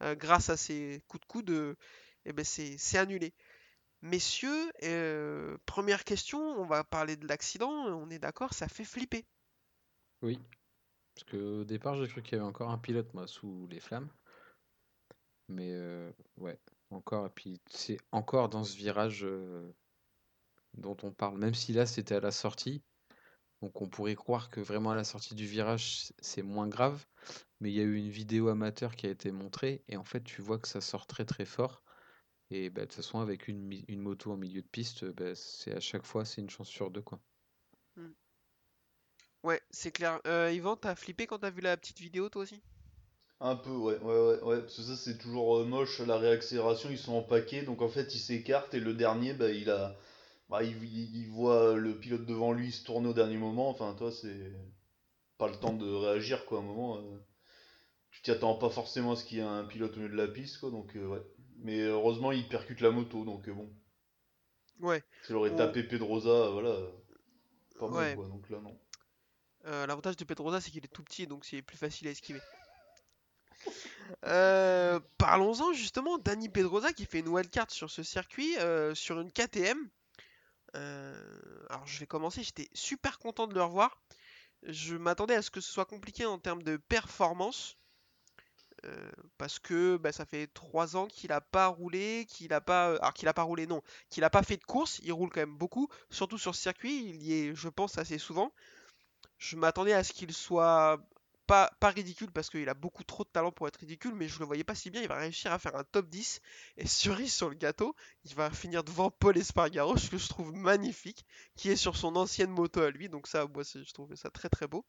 [0.00, 1.76] grâce à ses coups de coude,
[2.24, 3.34] eh ben, c'est annulé.
[4.02, 9.26] Messieurs, euh, première question, on va parler de l'accident, on est d'accord, ça fait flipper.
[10.22, 10.38] Oui.
[11.14, 14.08] Parce qu'au départ, j'ai cru qu'il y avait encore un pilote, moi, sous les flammes.
[15.48, 16.58] Mais euh, ouais,
[16.90, 17.26] encore.
[17.26, 19.74] Et puis, c'est encore dans ce virage euh,
[20.74, 21.38] dont on parle.
[21.38, 22.82] Même si là, c'était à la sortie.
[23.62, 27.04] Donc on pourrait croire que vraiment à la sortie du virage, c'est moins grave.
[27.60, 30.22] Mais il y a eu une vidéo amateur qui a été montrée et en fait
[30.22, 31.82] tu vois que ça sort très très fort.
[32.50, 35.72] Et bah, de toute façon avec une, une moto en milieu de piste, bah, c'est
[35.74, 37.22] à chaque fois c'est une chance sur deux quoi.
[39.42, 40.20] Ouais, c'est clair.
[40.28, 42.62] Euh, Yvan, t'as flippé quand t'as vu la petite vidéo toi aussi?
[43.40, 46.88] Un peu, ouais, ouais, ouais, ouais, parce que ça c'est toujours euh, moche, la réaccélération,
[46.90, 49.96] ils sont en paquet, donc en fait ils s'écartent et le dernier, bah il a,
[50.48, 53.94] bah, il, il- il voit le pilote devant lui se tourner au dernier moment, enfin
[53.94, 54.52] toi c'est
[55.38, 57.18] pas le temps de réagir quoi, à un moment, euh,
[58.10, 60.16] tu t'y attends pas forcément à ce qu'il y ait un pilote au milieu de
[60.16, 61.22] la piste quoi, donc euh, ouais.
[61.58, 63.68] Mais heureusement il percute la moto, donc euh, bon,
[64.80, 65.02] Ouais.
[65.22, 66.90] s'il aurait tapé Pedrosa, euh, voilà, euh,
[67.78, 68.14] pas Ouais.
[68.14, 68.78] quoi, donc là non.
[69.66, 72.40] Euh, l'avantage de Pedrosa, c'est qu'il est tout petit, donc c'est plus facile à esquiver.
[74.24, 79.30] Euh, parlons-en justement, Dani Pedrosa qui fait une wildcard sur ce circuit, euh, sur une
[79.30, 79.78] KTM.
[80.74, 84.00] Alors je vais commencer, j'étais super content de le revoir.
[84.64, 87.77] Je m'attendais à ce que ce soit compliqué en termes de performance.
[88.84, 92.96] Euh, parce que bah, ça fait 3 ans qu'il a pas roulé, qu'il a pas,
[92.96, 95.40] alors qu'il a pas roulé non, qu'il a pas fait de course, il roule quand
[95.40, 98.52] même beaucoup, surtout sur ce circuit, il y est je pense assez souvent.
[99.38, 101.00] Je m'attendais à ce qu'il soit
[101.48, 104.44] pas, ridicule parce qu'il a beaucoup trop de talent pour être ridicule, mais je le
[104.44, 105.00] voyais pas si bien.
[105.00, 106.40] Il va réussir à faire un top 10
[106.76, 110.52] et cerise sur le gâteau, il va finir devant Paul Espargaro, ce que je trouve
[110.52, 111.24] magnifique,
[111.56, 113.08] qui est sur son ancienne moto à lui.
[113.08, 114.84] Donc ça, moi, je trouve ça très très beau.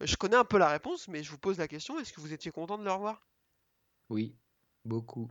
[0.00, 2.32] Je connais un peu la réponse, mais je vous pose la question est-ce que vous
[2.32, 3.26] étiez content de le revoir?
[4.10, 4.36] Oui,
[4.84, 5.30] beaucoup.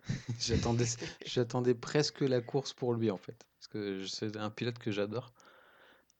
[0.38, 5.32] J'attendais, presque la course pour lui en fait, parce que c'est un pilote que j'adore.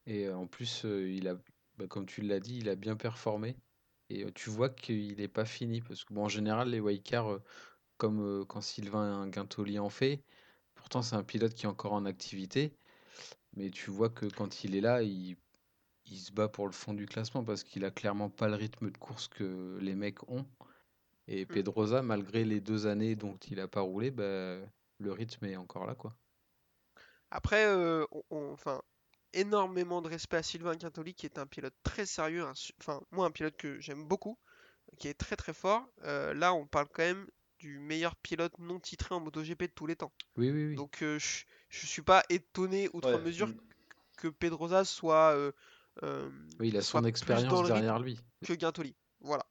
[0.06, 1.34] Et euh, en plus, euh, il a,
[1.76, 3.56] bah, comme tu l'as dit, il a bien performé.
[4.08, 7.40] Et euh, tu vois qu'il n'est pas fini, parce que bon, en général, les wildcards,
[7.98, 10.24] comme quand Sylvain Guintoli en fait,
[10.74, 12.76] pourtant c'est un pilote qui est encore en activité,
[13.56, 15.36] mais tu vois que quand il est là, il,
[16.06, 18.90] il se bat pour le fond du classement, parce qu'il a clairement pas le rythme
[18.90, 20.46] de course que les mecs ont.
[21.28, 24.58] Et Pedrosa, malgré les deux années dont il a pas roulé, bah,
[24.98, 26.16] le rythme est encore là, quoi.
[27.30, 28.80] Après, euh, on- on- enfin,
[29.32, 33.26] énormément de respect à Sylvain Quintoli, qui est un pilote très sérieux, un enfin, moi,
[33.26, 34.38] un pilote que j'aime beaucoup,
[34.98, 35.86] qui est très très fort.
[36.04, 37.26] Euh, là, on parle quand même
[37.58, 40.12] du meilleur pilote non titré en MotoGP de tous les temps.
[40.36, 40.76] Oui, oui, oui.
[40.76, 43.54] Donc, euh, je, je suis pas étonné outre Ouais, mesure mm.
[44.18, 45.52] que Pedrosa soit, euh,
[46.02, 48.18] Oui, il a son expérience derrière lui.
[48.44, 48.94] que Guintoli.
[49.20, 49.44] Voilà.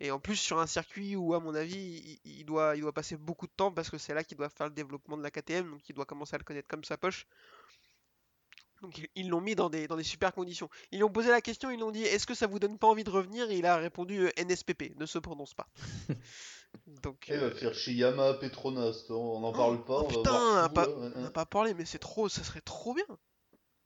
[0.00, 2.92] Et en plus, sur un circuit où, à mon avis, il, il doit, il doit
[2.92, 5.30] passer beaucoup de temps parce que c'est là qu'il doit faire le développement de la
[5.30, 7.26] KTM, donc il doit commencer à le connaître comme sa poche.
[8.82, 10.68] Donc ils- l'ont mis dans des, dans des super conditions.
[10.92, 12.76] Ils lui ont posé la question, ils lui ont dit est-ce que ça vous donne
[12.78, 13.50] pas envie de revenir?
[13.50, 15.68] Et il a répondu euh, NSPP, ne se prononce pas.
[17.02, 20.08] Donc, Et il va euh, faire chez Yamaha Petronas, on n'en parle pas, oh on
[20.08, 21.22] va putain, voir on a fou, pas- ouais, ouais.
[21.22, 23.06] n'a pas parlé, mais c'est trop, ça serait trop bien.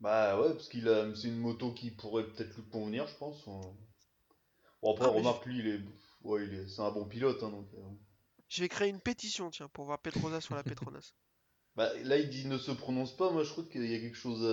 [0.00, 3.46] Bah ouais, parce qu'il a, c'est une moto qui pourrait peut-être lui convenir, je pense.
[3.46, 3.76] on-
[4.82, 5.80] Bon après, Ah, remarque lui, il est,
[6.24, 7.68] ouais, il est, c'est un bon pilote, hein, donc.
[7.74, 7.80] euh,
[8.48, 11.14] Je vais créer une pétition, tiens, pour voir Petrosa sur la Petronas.
[11.76, 13.30] Bah là, il dit ne se prononce pas.
[13.30, 14.44] Moi, je trouve qu'il y a quelque chose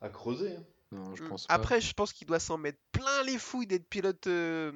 [0.00, 0.56] à, à creuser.
[0.56, 0.64] hein.
[0.92, 1.28] Non, je Mm.
[1.28, 1.54] pense pas.
[1.54, 4.72] Après, je pense qu'il doit s'en mettre plein les fouilles d'être pilote euh,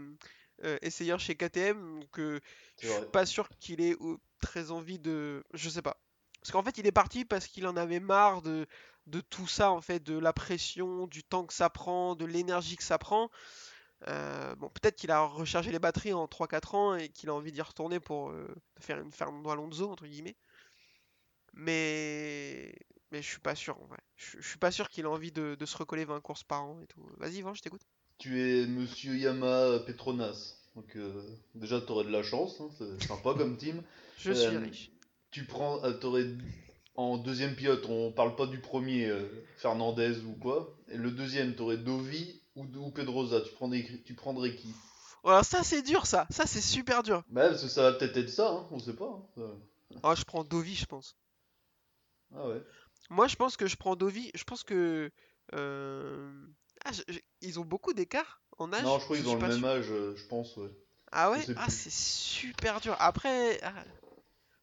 [0.65, 2.01] euh, essayeur chez KTM.
[2.01, 2.41] Donc, euh,
[2.81, 3.07] je suis vrai.
[3.13, 3.97] pas sûr qu'il ait
[4.41, 5.45] très envie de.
[5.55, 5.99] Je sais pas.
[6.41, 8.67] Parce qu'en fait, il est parti parce qu'il en avait marre de,
[9.07, 12.77] de tout ça, en fait, de la pression, du temps que ça prend, de l'énergie
[12.77, 13.31] que ça prend.
[14.09, 17.53] Euh, bon, peut-être qu'il a rechargé les batteries en 3-4 ans et qu'il a envie
[17.53, 18.49] d'y retourner pour euh,
[18.81, 20.37] faire une Fernando Alonso, entre guillemets.
[21.55, 22.75] Mais.
[23.11, 23.99] Mais je suis pas sûr, en vrai.
[24.17, 26.65] Je, je suis pas sûr qu'il a envie de, de se recoller 20 courses par
[26.65, 27.07] an et tout.
[27.19, 27.83] Vas-y, Van, je t'écoute.
[28.17, 30.57] Tu es Monsieur Yamaha Petronas.
[30.75, 31.23] Donc euh,
[31.55, 32.59] déjà, t'aurais de la chance.
[32.61, 33.83] hein, c'est sympa comme team.
[34.19, 34.91] Je suis riche.
[35.31, 36.25] Tu prends, t'aurais
[36.95, 37.85] en deuxième pilote.
[37.89, 40.77] On parle pas du premier euh, Fernandez ou quoi.
[40.89, 43.41] Et le deuxième, t'aurais Dovi ou, ou Pedrosa.
[43.41, 44.73] Tu prendrais, tu prendrais qui?
[45.25, 47.23] Alors ça c'est dur ça, ça c'est super dur.
[47.29, 48.51] Bah parce que ça va peut-être être ça.
[48.51, 49.07] Hein, on sait pas.
[49.07, 49.99] hein, ça.
[50.03, 51.17] Ah je prends Dovi je pense.
[52.35, 52.61] Ah ouais.
[53.11, 55.11] Moi je pense que je prends Dovi, je pense que...
[55.55, 56.33] euh,
[56.85, 59.59] ah, je- ils ont beaucoup d'écart en âge non, je crois qu'ils ont le même
[59.59, 59.67] sûr.
[59.69, 59.91] âge.
[59.91, 60.57] euh, Je pense.
[60.57, 60.71] Ouais.
[61.13, 61.45] Ah ouais?
[61.57, 62.97] Ah c'est super dur.
[62.99, 63.61] Après...
[63.63, 63.85] ah.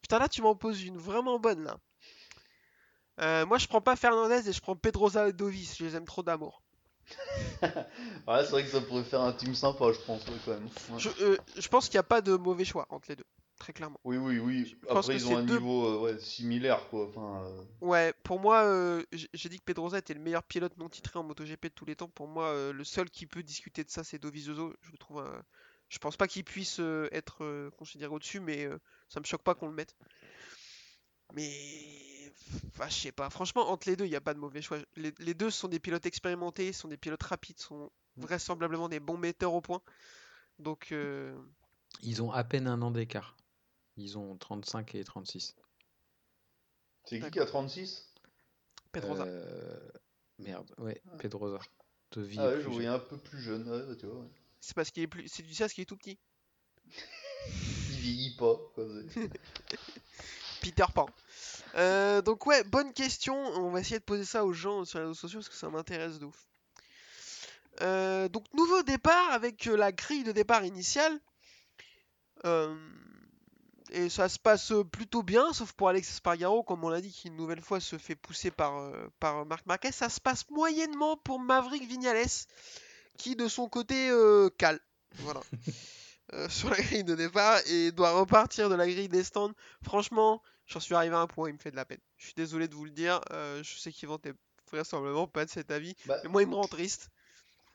[0.02, 1.80] Putain là tu m'en poses une vraiment bonne là.
[3.20, 6.06] Euh, moi je prends pas Fernandez et je prends Pedrosa et Dovi, je les aime
[6.06, 6.62] trop d'amour.
[8.28, 10.64] Ouais, c'est vrai que ça pourrait faire un team sympa, je pense, quand même.
[10.66, 11.00] Ouais.
[11.00, 13.26] Je, euh, je pense qu'il n'y a pas de mauvais choix entre les deux,
[13.58, 14.00] très clairement.
[14.04, 14.66] Oui, oui, oui.
[14.84, 17.08] Je Après, ils ont un deux- niveau euh, ouais, similaire, quoi.
[17.08, 19.02] Enfin, euh, Ouais, pour moi,
[19.34, 21.96] j'ai dit que Pedrosa était le meilleur pilote non titré en MotoGP de tous les
[21.96, 22.10] temps.
[22.10, 24.74] Pour moi, le seul qui peut discuter de ça, c'est Dovizioso.
[24.82, 25.44] Je le trouve, un-
[25.90, 26.80] je pense pas qu'il puisse
[27.12, 28.68] être considéré au-dessus, mais
[29.10, 29.96] ça me choque pas qu'on le mette.
[31.34, 31.50] Mais
[32.70, 33.30] Enfin, je sais pas.
[33.30, 34.80] Franchement, entre les deux, il n'y a pas de mauvais choix.
[34.96, 38.22] Les, les deux sont des pilotes expérimentés, sont des pilotes rapides, sont Mm.
[38.24, 39.82] vraisemblablement des bons metteurs au point.
[40.58, 41.38] Donc, euh,
[42.02, 43.38] Ils ont à peine un an d'écart.
[43.98, 45.56] Ils ont 35 et 36.
[47.06, 48.12] C'est qui qui a 36
[48.92, 49.24] Pedrosa.
[49.26, 49.90] Euh,
[50.40, 51.60] Merde, ouais, Pedrosa.
[52.12, 53.70] De vie Ah ouais, plus je voyais un peu plus jeune.
[53.70, 54.30] Ouais, tu vois, ouais.
[54.60, 55.28] C'est parce qu'il est plus.
[55.28, 56.18] C'est du ça, parce qu'il est tout petit.
[57.92, 58.58] Il vieillit pas.
[60.62, 61.06] Peter Pan.
[61.76, 63.36] Euh, donc ouais, bonne question.
[63.36, 65.70] On va essayer de poser ça aux gens sur les réseaux sociaux parce que ça
[65.70, 66.50] m'intéresse de ouf.
[67.82, 71.20] Euh, donc nouveau départ avec euh, la grille de départ initiale.
[72.46, 72.76] Euh,
[73.92, 77.28] et ça se passe plutôt bien, sauf pour Alex Spargaro, comme on l'a dit, qui
[77.28, 79.92] une nouvelle fois se fait pousser par, par Marc Marquez.
[79.92, 82.28] Ça se passe moyennement pour Maverick Vignales,
[83.18, 84.12] qui de son côté
[84.60, 84.80] cale.
[85.16, 85.42] Voilà.
[86.50, 89.54] Sur la grille de départ et doit repartir de la grille des stands.
[89.84, 92.00] Franchement, j'en suis arrivé à un point, il me fait de la peine.
[92.18, 94.32] Je suis désolé de vous le dire, euh, je sais qu'Yvan t'es
[94.72, 97.10] vraisemblablement pas de cet avis, Bah, mais moi il me rend triste.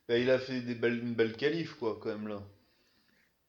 [0.09, 2.41] bah, il a fait des belles, une belle qualif, quoi, quand même, là.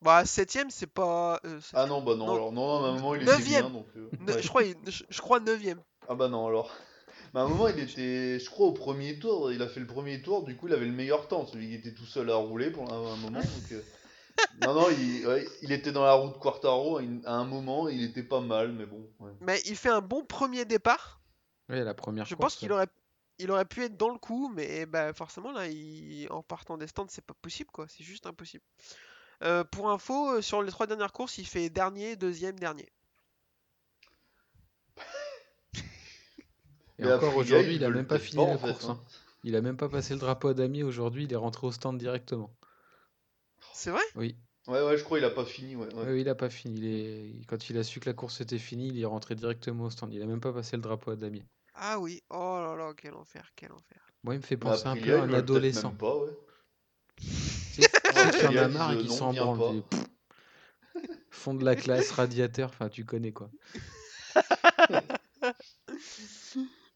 [0.01, 1.39] Bah, septième, c'est pas.
[1.45, 2.33] euh, Ah non, bah non, Non.
[2.33, 3.85] alors, non, non, à un moment, il était bien, donc...
[3.95, 4.41] euh, ouais.
[4.41, 5.81] je, crois, je, je crois neuvième.
[6.07, 6.71] Ah bah non, alors...
[7.33, 9.87] Bah, à un moment, il était, je crois, au premier tour, il a fait le
[9.87, 12.35] premier tour, du coup, il avait le meilleur temps, celui qui était tout seul à
[12.35, 13.79] rouler pour un, un moment, donc...
[14.61, 18.23] Non, non, il, ouais, il était dans la route Quartaro à, un moment, il était
[18.23, 19.31] pas mal, mais bon, ouais.
[19.41, 21.19] Mais il fait un bon premier départ.
[21.69, 22.87] Ouais, la première Je course, pense qu'il aurait,
[23.39, 26.87] il aurait pu être dans le coup, mais bah, forcément là, il- en partant des
[26.87, 28.63] stands, c'est pas possible quoi, c'est juste impossible.
[29.43, 32.87] Euh, pour info, euh, sur les trois dernières courses, il fait dernier, deuxième, dernier.
[36.97, 38.85] Et Mais encore aujourd'hui, il a même pas fini la fait, course.
[38.85, 38.99] hein.
[39.01, 39.17] hein.
[39.43, 41.97] Il a même pas passé le drapeau à damier aujourd'hui, il est rentré au stand
[41.97, 42.55] directement.
[43.75, 44.03] C'est vrai?
[44.15, 45.93] Oui, Ouais, ouais, je crois qu'il a pas fini, ouais.
[45.93, 46.03] ouais.
[46.05, 46.79] Ouais, oui, il a pas fini.
[46.79, 47.45] Il est...
[47.45, 50.11] Quand il a su que la course était finie, il est rentré directement au stand.
[50.13, 51.45] Il a même pas passé le drapeau à damier.
[51.75, 53.99] Ah oui, oh là là, quel enfer, quel enfer.
[54.23, 55.89] Moi, il me fait penser un peu à un adolescent.
[55.89, 56.31] même pas, ouais.
[57.17, 59.33] Tu sais, tu sais qu'il y en Aprilia a marre et qui s'en
[59.89, 60.03] pff,
[61.29, 63.51] Fond de la classe, radiateur, enfin, tu connais quoi.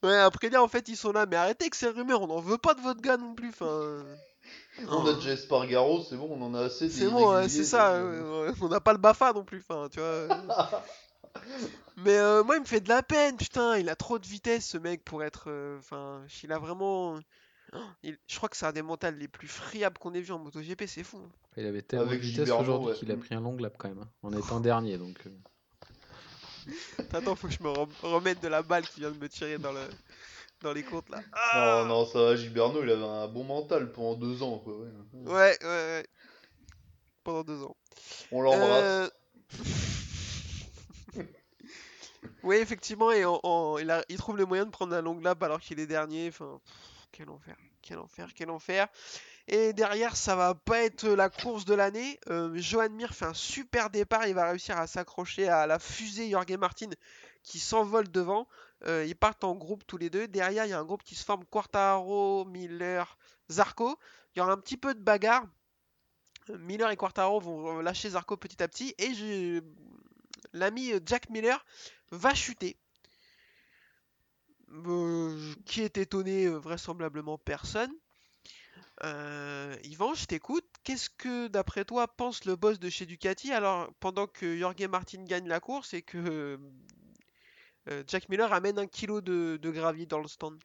[0.02, 2.40] Ouais, après là, en fait, ils sont là, mais arrêtez avec ces rumeurs, on n'en
[2.40, 4.06] veut pas de votre gars non plus, enfin...
[4.88, 6.88] On a déjà Espargaro, c'est bon, on en a assez.
[6.88, 9.88] des C'est bon, ouais, c'est ça, euh, on n'a pas le BAFA non plus, enfin,
[9.92, 10.28] tu vois...
[11.98, 14.66] Mais euh, moi, il me fait de la peine, putain, il a trop de vitesse,
[14.66, 15.46] ce mec, pour être...
[15.48, 17.20] euh, Enfin, il a vraiment...
[17.74, 20.32] Oh, il- Je crois que c'est un des mentales les plus friables qu'on ait vu
[20.32, 21.18] en MotoGP, c'est fou.
[21.18, 21.30] hein.
[21.58, 22.94] Il avait tellement Avec de vitesse aujourd'hui ouais.
[22.96, 24.00] qu'il a pris un long lap quand même.
[24.00, 25.18] hein, En étant dernier, donc.
[27.14, 29.58] Attends, faut que je me rem- remette de la balle qui vient de me tirer
[29.58, 29.82] dans le...
[30.62, 31.18] Dans les comptes, là.
[31.18, 34.74] Non, Ah non, ça va, Giberno, il avait un bon mental pendant deux ans, quoi.
[34.78, 34.89] ouais.
[35.14, 36.07] Ouais, ouais, ouais.
[37.24, 37.78] Pendant deux ans.
[38.32, 38.84] On l'embrasse.
[38.84, 39.10] Euh,
[42.43, 45.20] oui, effectivement, et en- en- il, a- il trouve le moyen de prendre un long
[45.20, 46.28] lap alors qu'il est dernier.
[46.30, 46.76] Enfin, pff,
[47.12, 48.88] quel enfer, quel enfer, quel enfer.
[49.47, 52.20] Et derrière, ça va pas être la course de l'année.
[52.30, 54.28] Euh, Johan Mir fait un super départ.
[54.28, 56.89] Il va réussir à s'accrocher à la fusée Jorge Martin
[57.43, 58.47] qui s'envole devant.
[58.86, 60.28] Euh, ils partent en groupe tous les deux.
[60.28, 63.18] Derrière, il y a un groupe qui se forme Quartaro, Miller,
[63.52, 63.98] Zarco.
[64.36, 65.46] Il y aura un petit peu de bagarre.
[66.50, 69.62] Miller et Quartaro vont lâcher Zarco petit à petit et
[70.54, 71.64] l'ami Jack Miller
[72.12, 72.78] va chuter.
[74.72, 77.92] Euh, qui est étonné euh, Vraisemblablement personne.
[79.04, 80.66] Euh, Yvan, je t'écoute.
[80.84, 83.52] Qu'est-ce que, d'après toi, pense le boss de chez Ducati?
[83.52, 86.58] Alors pendant que Jorge Martin gagne la course et que euh,
[88.08, 90.60] Jack Miller amène un kilo de, de gravier dans le stand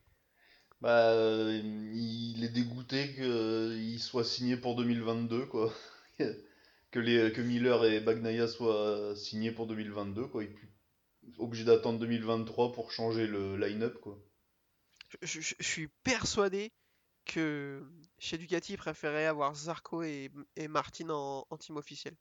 [0.80, 1.60] Bah, euh,
[1.94, 5.72] il est dégoûté qu'il soit signé pour 2022, quoi.
[6.90, 10.44] que, les, que Miller et Bagnaia soient signés pour 2022, quoi.
[10.44, 14.18] Il est obligé d'attendre 2023 pour changer le line-up, quoi.
[15.22, 16.72] je, je- je suis persuadé
[17.24, 17.82] que
[18.18, 22.14] chez Ducati, ils préféraient avoir Zarco et, et Martin en, en team officiel.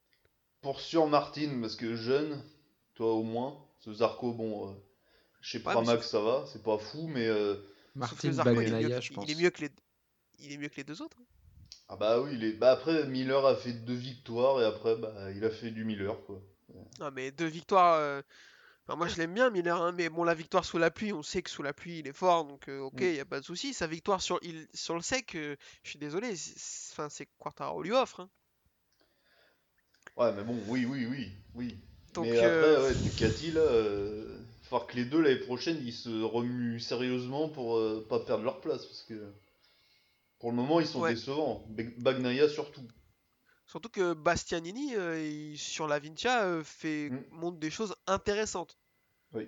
[0.62, 2.42] Pour sûr, Martin, parce que jeune,
[2.96, 4.74] toi au moins, ce Zarco, bon, euh,
[5.44, 7.28] chez Ouais, Pramac ça va, c'est pas fou, mais.
[7.28, 7.56] euh,
[8.02, 9.16] Sauf que Martin il est, mieux, Bagnaia, que- je pense.
[9.20, 9.72] il est mieux que les,
[10.40, 11.18] il est mieux que les deux autres.
[11.88, 12.52] Ah bah oui, il est...
[12.58, 16.18] bah après, Miller a fait deux victoires et après, bah, il a fait du Miller,
[16.26, 16.42] quoi.
[17.00, 17.96] Non, mais deux victoires.
[17.96, 18.22] euh,
[18.88, 21.24] enfin, moi, je l'aime bien, Miller, hein, mais bon, la victoire sous la pluie, on
[21.24, 23.04] sait que sous la pluie, il est fort, donc euh, ok, Mm.
[23.04, 23.74] il y a pas de souci.
[23.74, 27.28] Sa victoire sur, il, sur le sec, euh, je suis désolé, c'est- c'est enfin, c'est
[27.40, 28.22] Quartaro lui offre.
[28.22, 28.30] hein.
[30.18, 31.80] Ouais, mais bon, oui, oui, oui, oui.
[32.14, 33.62] Donc, mais après, euh, ouais, Ducati, là,
[34.80, 38.86] que les deux l'année prochaine, ils se remuent sérieusement pour euh, pas perdre leur place,
[38.86, 39.32] parce que
[40.40, 41.14] pour le moment, ils sont Ouais.
[41.14, 41.66] décevants.
[41.98, 42.82] Bagnaia surtout.
[43.66, 47.24] Surtout que Bastianini, euh, il- sur la Vincia, euh, fait, Mm.
[47.32, 48.78] montre des choses intéressantes.
[49.34, 49.48] Oui.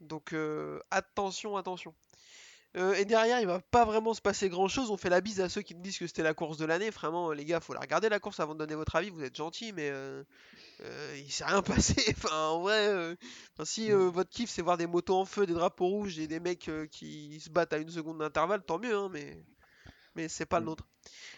[0.00, 0.34] Donc
[0.90, 1.94] attention, attention.
[2.76, 4.90] Euh, et derrière, il va pas vraiment se passer grand chose.
[4.90, 6.90] On fait la bise à ceux qui me disent que c'était la course de l'année.
[6.90, 9.10] Vraiment, les gars, faut la regarder la course avant de donner votre avis.
[9.10, 10.22] Vous êtes gentils, mais euh,
[10.82, 11.96] euh, il s'est rien passé.
[12.16, 13.16] enfin, en vrai, euh,
[13.54, 16.28] enfin, si euh, votre kiff c'est voir des motos en feu, des drapeaux rouges et
[16.28, 19.44] des mecs qui se battent à une seconde d'intervalle, tant mieux, hein, mais,
[20.16, 20.66] mais c'est pas le Mm.
[20.66, 20.88] nôtre.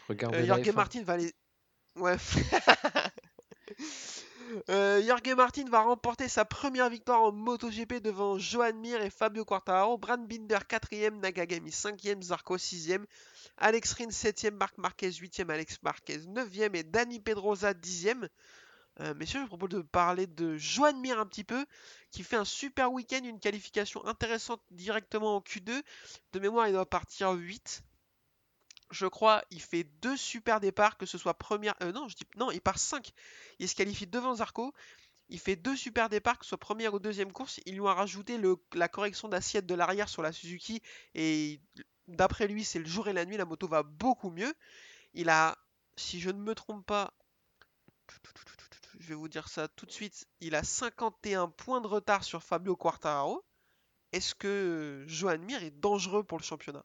[0.08, 0.72] Regardez la Jorge F1.
[0.72, 1.32] Martin va aller.
[1.96, 2.16] Ouais.
[4.68, 9.44] Euh, Jorge Martin va remporter sa première victoire en MotoGP devant Joan Mir et Fabio
[9.44, 9.98] Quartararo.
[9.98, 13.04] Brad Binder 4ème, Nagagami 5ème, Zarco 6ème,
[13.56, 18.28] Alex Rins 7ème, Marc Marquez 8ème, Alex Marquez 9ème et Dani Pedrosa 10ème.
[19.00, 21.64] Euh, messieurs, je vous propose de parler de Joan Mir un petit peu,
[22.10, 25.82] qui fait un super week-end, une qualification intéressante directement en Q2.
[26.32, 27.82] De mémoire, il doit partir 8
[28.92, 31.74] je crois, il fait deux super départs, que ce soit première.
[31.82, 33.12] euh, non, je dis non, il part 5.
[33.58, 34.72] Il se qualifie devant Zarco.
[35.30, 37.60] Il fait deux super départs, que ce soit première ou deuxième course.
[37.66, 38.38] Ils lui ont rajouté
[38.74, 40.82] la correction d'assiette de l'arrière sur la Suzuki.
[41.14, 41.60] Et
[42.08, 43.36] d'après lui, c'est le jour et la nuit.
[43.38, 44.54] La moto va beaucoup mieux.
[45.14, 45.58] Il a,
[45.96, 47.14] si je ne me trompe pas,
[48.98, 50.26] je vais vous dire ça tout de suite.
[50.40, 53.44] Il a 51 points de retard sur Fabio Quartararo.
[54.12, 56.84] Est-ce que Joan Mir est dangereux pour le championnat?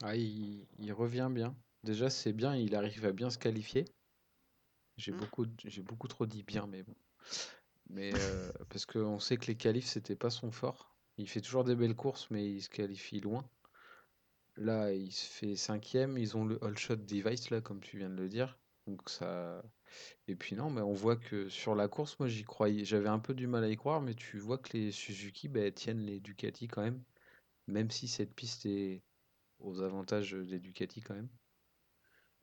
[0.00, 1.56] Ah, il, il revient bien.
[1.82, 3.84] Déjà, c'est bien, il arrive à bien se qualifier.
[4.96, 5.16] J'ai Mm.
[5.18, 6.94] beaucoup, j'ai beaucoup trop dit bien, mais bon.
[7.90, 10.96] Mais euh, parce qu'on sait que les qualifs, c'était pas son fort.
[11.18, 13.48] Il fait toujours des belles courses, mais il se qualifie loin.
[14.56, 16.16] Là, il se fait cinquième.
[16.18, 18.58] Ils ont le all shot device là, comme tu viens de le dire.
[18.86, 19.62] Donc ça.
[20.28, 22.84] Et puis non, mais on voit que sur la course, moi j'y croyais.
[22.84, 25.70] J'avais un peu du mal à y croire, mais tu vois que les Suzuki bah,
[25.72, 27.02] tiennent les Ducati quand même,
[27.68, 29.02] même si cette piste est
[29.62, 31.28] aux avantages des Ducati quand même.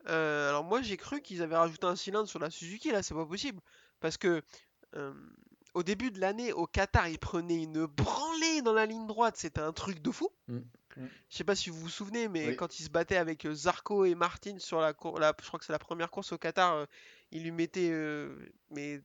[0.08, 3.14] Euh, alors moi j'ai cru qu'ils avaient rajouté un cylindre sur la Suzuki, là c'est
[3.14, 3.60] pas possible.
[4.00, 4.42] Parce que
[4.96, 5.12] euh,
[5.74, 9.60] au début de l'année au Qatar ils prenaient une branlée dans la ligne droite, c'était
[9.60, 10.30] un truc de fou.
[10.48, 10.60] Mm.
[10.96, 11.06] Mm.
[11.28, 12.56] Je sais pas si vous vous souvenez, mais Oui.
[12.56, 15.64] quand ils se battaient avec euh, Zarco et Martin sur la course, je crois que
[15.64, 16.86] c'est la première course au Qatar, euh,
[17.30, 18.34] ils lui mettaient euh,
[18.70, 19.02] mais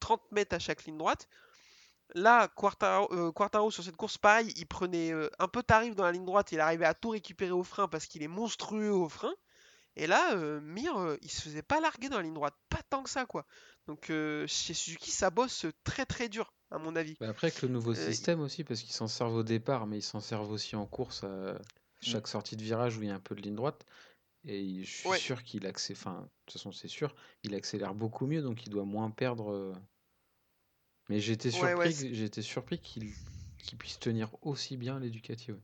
[0.00, 1.28] 30 mètres à chaque ligne droite.
[2.14, 6.04] Là, Quartaro, euh, Quartaro, sur cette course, pareil, il prenait euh, un peu tarif dans
[6.04, 9.08] la ligne droite, il arrivait à tout récupérer au frein parce qu'il est monstrueux au
[9.08, 9.34] frein.
[9.96, 13.02] Et là, euh, Mir, il se faisait pas larguer dans la ligne droite, pas tant
[13.02, 13.44] que ça, quoi.
[13.86, 14.06] Donc
[14.46, 17.16] chez Suzuki, ça bosse très très dur, à mon avis.
[17.20, 20.02] Bah, après, avec le nouveau système aussi, parce qu'ils s'en servent au départ, mais ils
[20.02, 21.58] s'en servent aussi en course à
[22.00, 23.84] chaque sortie de virage où il y a un peu de ligne droite.
[24.44, 25.18] Et je suis Ouais.
[25.18, 28.70] sûr qu'il accélère, enfin, de toute façon, c'est sûr, il accélère beaucoup mieux, donc il
[28.70, 29.74] doit moins perdre.
[31.08, 35.52] Mais j'étais surpris, ouais, j'étais surpris qu'il puisse tenir aussi bien les Ducati.
[35.52, 35.58] ouais.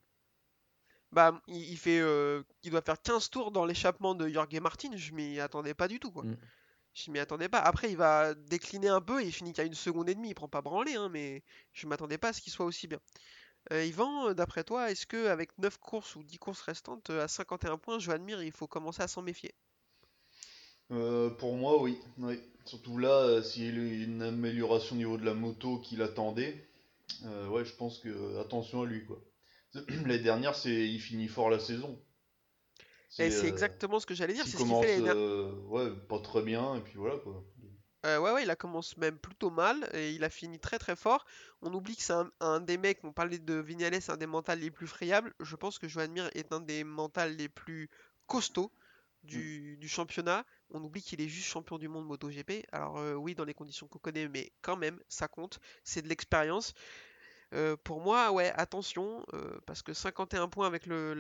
[1.15, 5.13] Bah, il, fait, euh, il doit faire 15 tours dans l'échappement de Jorge Martin, je
[5.13, 6.25] m'y attendais pas du tout, quoi.
[6.25, 6.37] Mm.
[6.93, 7.61] Je m'y attendais pas.
[7.61, 10.35] Après, il va décliner un peu et il finit qu'à une seconde et demie, il
[10.35, 12.99] prend pas branler, hein, mais je m'attendais pas à ce qu'il soit aussi bien.
[13.73, 17.29] Euh, Yvan, euh, d'après toi, est-ce que avec 9 courses ou 10 courses restantes, à
[17.29, 19.55] 51 points, Joan Mir, il faut commencer à s'en méfier?
[20.91, 21.99] Euh, pour moi, oui.
[22.19, 22.41] oui.
[22.65, 26.67] Surtout là, euh, s'il y a une amélioration au niveau de la moto qu'il attendait,
[27.25, 29.23] euh, ouais, je pense que attention à lui, quoi.
[29.75, 31.99] L'année dernière, c'est il finit fort la saison.
[33.11, 36.19] C'est euh, exactement ce que j'allais dire, c'est ce qu'il commence, fait euh, ouais, pas
[36.19, 37.45] très bien, et puis voilà, quoi.
[38.07, 40.95] Euh, ouais, ouais, il a commencé même plutôt mal et il a fini très très
[40.95, 41.25] fort.
[41.63, 44.59] On oublie que c'est un, un des mecs, on parlait de Vignales, un des mentales
[44.59, 45.33] les plus friables.
[45.41, 47.89] Je pense que Joan Mir est un des mentales les plus
[48.27, 48.71] costauds
[49.23, 50.45] du, du championnat.
[50.71, 52.67] On oublie qu'il est juste champion du monde MotoGP.
[52.73, 55.61] Alors, euh, oui, dans les conditions qu'on connaît, mais quand même, ça compte.
[55.85, 56.75] C'est de l'expérience.
[57.53, 61.15] Euh, pour moi, ouais, attention, euh, parce que 51 points avec le,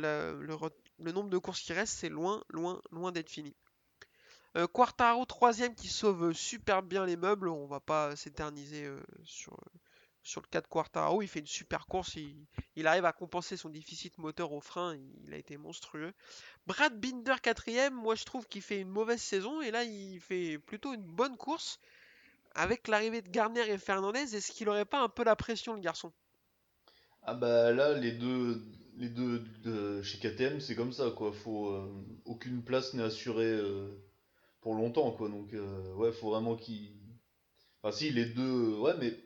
[0.99, 3.55] nombre de courses qui restent, c'est loin, loin, loin d'être fini.
[4.73, 7.49] Quartaro, troisième, qui sauve super bien les meubles.
[7.49, 8.89] On va pas s'éterniser
[9.25, 9.57] sur,
[10.25, 11.23] sur le cas de Quartaro.
[11.23, 12.17] Il fait une super course.
[12.75, 14.97] Il, arrive à compenser son déficit moteur au frein.
[15.27, 16.13] Il, a été monstrueux.
[16.67, 17.95] Brad Binder, quatrième.
[17.95, 19.61] Moi, je trouve qu'il fait une mauvaise saison.
[19.61, 21.79] Et là, il fait plutôt une bonne course.
[22.57, 25.81] Avec l'arrivée de Garner et Fernandez, est-ce qu'il aurait pas un peu la pression, le
[25.81, 26.13] garçon?
[27.23, 28.63] Ah bah là, les deux,
[28.97, 31.33] les deux de chez KTM, c'est comme ça, quoi.
[31.33, 31.91] Faut, euh,
[32.25, 33.89] aucune place n'est assurée euh,
[34.61, 35.29] pour longtemps, quoi.
[35.29, 36.93] Donc, euh, ouais, faut vraiment qu'il.
[37.83, 39.19] Enfin, si, les deux, ouais, mais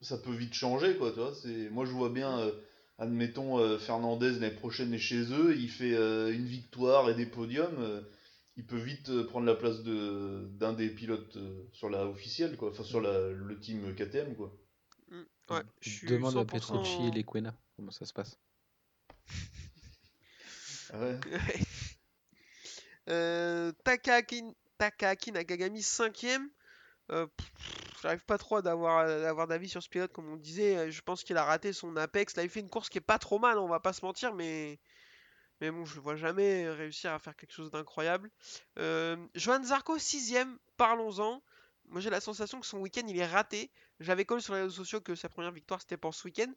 [0.00, 1.34] ça peut vite changer, quoi, tu vois.
[1.34, 1.70] C'est...
[1.70, 2.52] Moi, je vois bien, euh,
[2.98, 7.26] admettons, euh, Fernandez l'année prochaine est chez eux, il fait euh, une victoire et des
[7.26, 7.78] podiums.
[7.78, 8.00] euh,
[8.58, 12.56] il peut vite euh, prendre la place de, d'un des pilotes euh, sur la officielle,
[12.56, 12.70] quoi.
[12.70, 14.56] Enfin, sur la, le team KTM, quoi.
[15.50, 16.46] Ouais, je suis Demande à 100%.
[16.46, 18.38] Petrucci et Lequena comment ça se passe.
[20.92, 21.18] Ah ouais.
[23.08, 24.42] Euh, Takahaki,
[24.78, 26.48] Takahaki Nakagami 5ème.
[28.02, 30.76] J'arrive pas trop d'avoir d'avoir d'avis sur ce pilote, comme on disait.
[30.76, 32.36] euh, Je pense qu'il a raté son apex.
[32.36, 34.34] Là, il fait une course qui est pas trop mal, on va pas se mentir,
[34.34, 34.78] mais.
[35.60, 38.30] Mais bon, je le vois jamais réussir à faire quelque chose d'incroyable.
[38.78, 41.42] Euh, Johan Zarco, sixième, parlons-en.
[41.88, 43.70] Moi, j'ai la sensation que son week-end, il est raté.
[44.00, 46.52] J'avais collé sur les réseaux sociaux que sa première victoire, c'était pour ce week-end.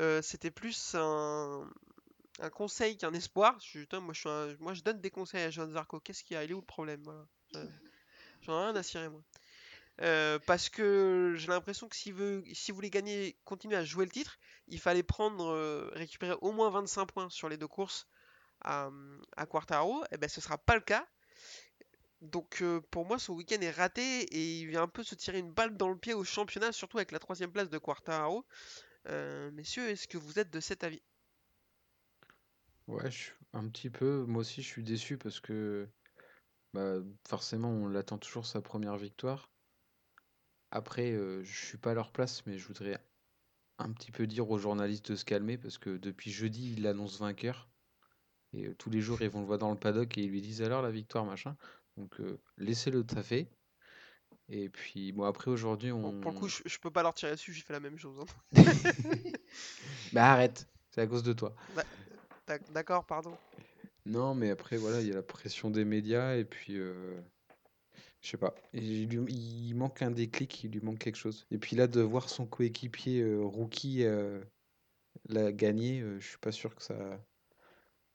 [0.00, 1.70] Euh, c'était plus un,
[2.52, 3.56] conseil qu'un espoir.
[3.60, 3.84] Je,
[4.58, 6.00] moi, je donne des conseils à Johan Zarco.
[6.00, 6.44] Qu'est-ce qu'il y a?
[6.44, 7.02] Il est où le problème?
[7.54, 7.66] Euh,
[8.42, 9.22] J'en ai rien à cirer, moi.
[10.02, 14.10] Euh, parce que j'ai l'impression que s'il veut, s'il voulait gagner, continuer à jouer le
[14.10, 14.38] titre,
[14.68, 18.06] il fallait prendre, euh, récupérer au moins 25 points sur les deux courses
[18.62, 18.90] à,
[19.36, 20.04] à Quartaro.
[20.10, 21.06] Et ben, ce sera pas le cas.
[22.22, 25.38] Donc euh, pour moi, son week-end est raté et il vient un peu se tirer
[25.38, 28.44] une balle dans le pied au championnat, surtout avec la troisième place de Quartaro.
[29.52, 31.02] Messieurs, est-ce que vous êtes de cet avis?
[32.86, 34.24] Ouais, je un petit peu.
[34.26, 35.88] Moi aussi, je suis déçu parce que
[36.72, 36.96] bah,
[37.26, 39.50] forcément, on l'attend toujours sa première victoire.
[40.70, 42.98] Après, euh, je suis pas à leur place, mais je voudrais
[43.78, 47.18] un petit peu dire aux journalistes de se calmer parce que depuis jeudi, il annonce
[47.18, 47.68] vainqueur.
[48.52, 50.40] Et euh, tous les jours, ils vont le voir dans le paddock et ils lui
[50.42, 51.56] disent alors la victoire, machin.
[51.96, 53.48] Donc, euh, laissez-le taffer.
[54.48, 56.00] Et puis, bon, après, aujourd'hui, on.
[56.02, 57.98] Bon, Pour le coup, je, je peux pas leur tirer dessus, j'ai fait la même
[57.98, 58.18] chose.
[58.20, 58.52] hein.
[60.12, 61.54] Bah, arrête, c'est à cause de toi.
[62.48, 63.32] D'ac- D'accord, pardon.
[64.06, 67.20] Non, mais après, voilà, il y a la pression des médias et puis, euh,
[68.20, 71.46] je sais pas, il, lui- il manque un déclic, il lui manque quelque chose.
[71.50, 74.42] Et puis là, de voir son coéquipier euh, rookie euh,
[75.28, 77.20] la gagner, euh, je suis pas sûr que ça,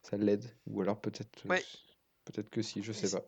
[0.04, 0.46] ça l'aide.
[0.68, 1.64] Ou alors peut-être, euh, Ouais.
[2.26, 3.26] peut-être que si, je sais Il- pas.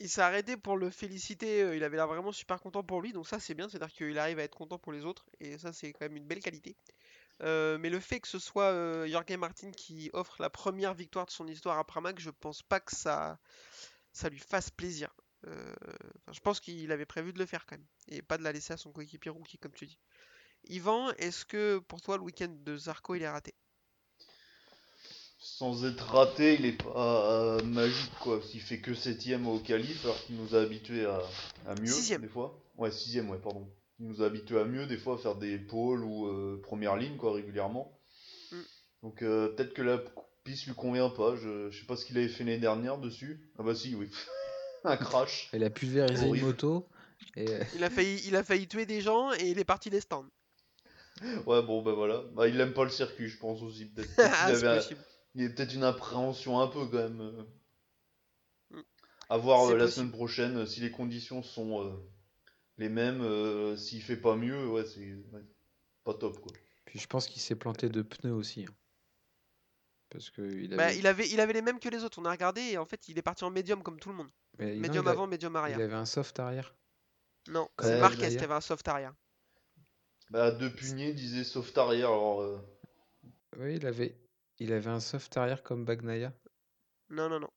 [0.00, 3.26] Il s'est arrêté pour le féliciter, il avait l'air vraiment super content pour lui, donc
[3.26, 5.92] ça c'est bien, c'est-à-dire qu'il arrive à être content pour les autres, et ça c'est
[5.92, 6.76] quand même une belle qualité.
[7.42, 11.26] Euh, mais le fait que ce soit euh, Jorge Martin qui offre la première victoire
[11.26, 13.40] de son histoire à Pramac, je pense pas que ça,
[14.12, 15.14] ça lui fasse plaisir.
[15.46, 15.74] Euh,
[16.22, 18.52] enfin, je pense qu'il avait prévu de le faire quand même, et pas de la
[18.52, 19.98] laisser à son coéquipier rookie comme tu dis.
[20.68, 23.54] Yvan, est-ce que pour toi le week-end de Zarco il est raté?
[25.40, 28.42] Sans être raté, il est pas euh, magique quoi.
[28.42, 31.22] S'il fait que septième au qualif, alors qu'il nous a habitués à,
[31.66, 32.22] à mieux Sixième.
[32.22, 32.60] des fois.
[32.76, 33.68] Ouais, sixième, ouais, pardon.
[34.00, 36.96] Il nous a habitués à mieux des fois, à faire des pôles ou euh, première
[36.96, 37.96] ligne quoi régulièrement.
[38.50, 38.56] Mm.
[39.04, 39.98] Donc peut-être que la
[40.42, 41.36] piste lui convient pas.
[41.36, 43.48] Je, je sais pas ce qu'il avait fait l'année dernière dessus.
[43.58, 44.10] Ah bah si, oui.
[44.84, 45.50] Un crash.
[45.52, 46.88] Il a pulvérisé une moto
[47.36, 49.90] et euh, Il a failli, il a failli tuer des gens et il est parti
[49.90, 50.26] des stands.
[51.46, 52.22] Ouais, bon bah voilà.
[52.34, 53.86] Bah il aime pas le circuit, je pense aussi.
[53.86, 54.80] Peut-être Ah, c'est avait.
[55.34, 57.46] Il y a peut-être une appréhension un peu quand même.
[58.70, 58.80] Mm.
[59.30, 61.92] À voir euh, la semaine prochaine euh, si les conditions sont euh,
[62.78, 63.20] les mêmes.
[63.20, 65.42] euh, S'il fait pas mieux, ouais, c'est ouais,
[66.04, 66.52] pas top quoi.
[66.84, 68.64] puis je pense qu'il s'est planté de pneus aussi.
[68.64, 68.74] hein.
[70.10, 72.24] Parce que il Bah, avait, il avait, il avait les mêmes que les autres, on
[72.24, 74.30] a regardé et en fait il est parti en médium comme tout le monde.
[74.58, 75.78] Mais non, il a- avant, médium il arrière.
[75.80, 76.74] avait un soft arrière.
[77.48, 79.14] Non, Comme c'est Marquez qui avait un soft arrière.
[80.30, 82.40] Bah, De Punier disait soft arrière, alors.
[82.42, 82.58] euh,
[83.58, 84.16] Oui, il avait,
[84.58, 86.32] il avait un soft arrière comme Bagnaia.
[87.10, 87.50] Non, non, non.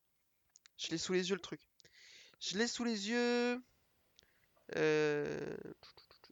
[0.77, 1.61] Je l'ai sous les yeux le truc.
[2.39, 3.61] Je l'ai sous les yeux.
[4.77, 5.57] Euh,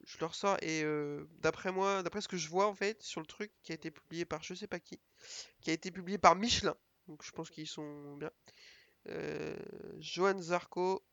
[0.06, 3.20] Je le ressors et euh, d'après moi, d'après ce que je vois en fait sur
[3.22, 5.00] le truc qui a été publié par je sais pas qui,
[5.62, 6.76] qui a été publié par Michelin.
[7.08, 8.32] Donc je pense qu'ils sont bien.
[9.08, 9.56] Euh,
[10.00, 11.04] Johan Zarco,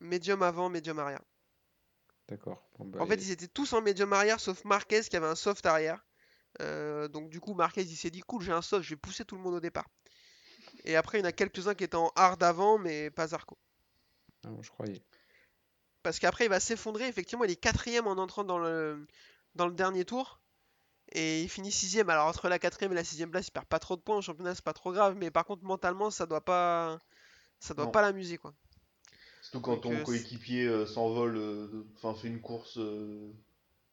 [0.00, 1.22] médium avant, médium arrière.
[2.28, 2.68] D'accord.
[2.78, 5.26] Bon, bah, En fait, il- ils étaient tous en médium arrière sauf Marquez qui avait
[5.26, 6.04] un soft arrière.
[6.60, 9.24] Euh, donc du coup, Marquez il s'est dit cool, j'ai un soft, je vais pousser
[9.24, 9.86] tout le monde au départ.
[10.84, 13.58] Et après, il y en a quelques-uns qui étaient en hard avant, mais pas Zarco.
[14.44, 15.02] Ah, bon, je croyais.
[16.02, 17.06] Parce qu'après, il va s'effondrer.
[17.08, 19.06] Effectivement, il est quatrième en entrant dans le,
[19.54, 20.40] dans le dernier tour.
[21.12, 22.10] Et il finit sixième.
[22.10, 24.16] Alors entre la quatrième et la sixième place, il perd pas trop de points.
[24.16, 25.14] En championnat, c'est pas trop grave.
[25.16, 26.98] Mais par contre, mentalement, ça doit pas,
[27.60, 27.90] ça doit Non.
[27.90, 28.52] pas l'amuser, quoi.
[29.42, 33.32] Surtout quand Donc, ton euh, coéquipier euh, s'envole, euh, enfin fait une course euh,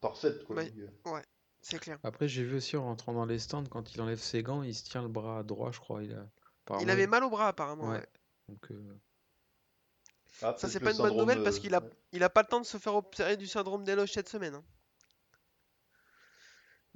[0.00, 0.56] parfaite quoi.
[0.56, 1.22] Ouais.
[1.62, 1.98] C'est clair.
[2.04, 4.74] Après, j'ai vu aussi en rentrant dans les stands, quand il enlève ses gants, il
[4.74, 6.02] se tient le bras droit, je crois.
[6.02, 6.26] Il a...
[6.80, 7.88] Il avait mal au bras, apparemment.
[7.90, 7.98] Ouais.
[7.98, 8.06] ouais.
[8.48, 8.98] Donc, euh,
[10.42, 11.90] Ah, Ça, c'est pas une bonne nouvelle parce qu'il a, ouais.
[12.12, 14.54] il a pas le temps de se faire opérer du syndrome d'éloge cette semaine.
[14.54, 14.64] hein.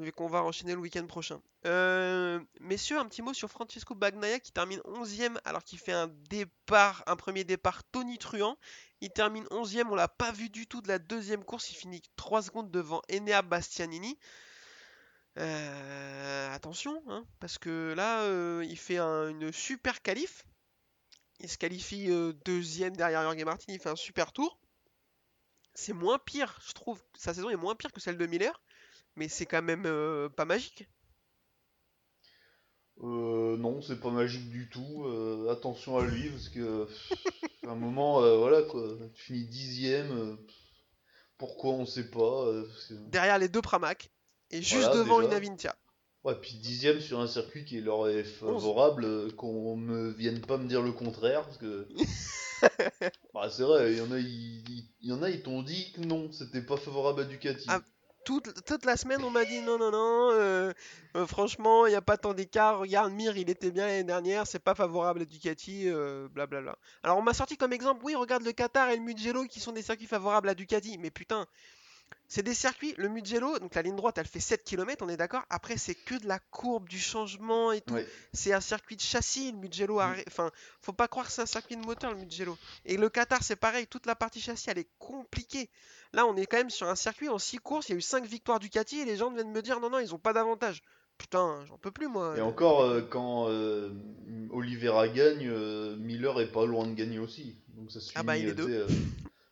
[0.01, 1.43] Vu qu'on va enchaîner le week-end prochain.
[1.67, 6.09] Euh, messieurs, un petit mot sur Francisco Bagnaia qui termine 11ème alors qu'il fait un
[6.31, 8.57] départ, un premier départ tonitruant.
[9.03, 12.01] Il termine 11ème, on l'a pas vu du tout de la deuxième course, il finit
[12.17, 14.19] 3 secondes devant Enea Bastianini.
[15.39, 20.45] Euh, attention, hein, parce que là, euh, il fait un- une super qualif.
[21.41, 22.09] Il se qualifie
[22.45, 24.59] deuxième derrière Jorge Martin, il fait un super tour.
[25.75, 27.03] C'est moins pire, je trouve.
[27.17, 28.61] Sa saison est moins pire que celle de Miller,
[29.17, 30.89] mais c'est quand même euh, pas magique.
[33.03, 35.05] Euh, non, c'est pas magique du tout.
[35.07, 36.87] euh, attention à lui parce que
[37.67, 38.83] à un moment, euh, voilà quoi,
[39.15, 40.39] tu finis dixième.
[41.39, 42.47] Pourquoi on sait pas
[43.07, 44.11] derrière les deux Pramac
[44.51, 45.23] et juste Voilà, devant déjà.
[45.23, 45.77] une Avintia.
[46.25, 50.59] Ouais, puis dixième sur un circuit qui leur est favorable, euh, qu'on ne vienne pas
[50.59, 51.89] me dire le contraire, parce que...
[53.35, 55.63] bah, c'est vrai, il y en a, ils, ils- il y en a, ils t'ont
[55.63, 57.69] dit que non, c'était pas favorable à Ducati.
[57.69, 57.81] Ah,
[58.25, 60.73] Toute, la semaine, on m'a dit non, non, non, euh,
[61.17, 62.79] euh, franchement, il n'y a pas tant d'écart.
[62.79, 66.77] Regarde, Mir, il était bien l'année dernière, c'est pas favorable à Ducati, euh, blablabla.
[67.03, 69.73] Alors, on m'a sorti comme exemple, oui, regarde le Qatar et le Mugello qui sont
[69.73, 71.47] des circuits favorables à Ducati, mais putain,
[72.29, 75.17] c'est des circuits, le Mugello, donc la ligne droite, elle fait 7 km, on est
[75.17, 75.43] d'accord.
[75.51, 77.95] Après, c'est que de la courbe, du changement et tout.
[77.95, 78.07] Ouais.
[78.33, 79.99] C'est un circuit de châssis, le Mugello.
[80.01, 80.15] Mm.
[80.29, 80.51] Enfin,
[80.81, 82.57] faut pas croire que c'est un circuit de moteur, le Mugello.
[82.85, 85.71] Et le Qatar, c'est pareil, toute la partie châssis, elle est compliquée.
[86.13, 88.03] Là, on est quand même sur un circuit en 6 courses, il y a eu
[88.03, 90.83] 5 victoires Ducati et les gens viennent me dire non, non, ils ont pas d'avantage.
[91.19, 92.35] Putain, j'en peux plus moi.
[92.39, 93.91] Et encore, euh, quand euh,
[94.51, 97.57] Oliveira gagne, euh, Miller est pas loin de gagner aussi.
[97.77, 98.87] Donc ça suit, Ah bah, il est euh, deux.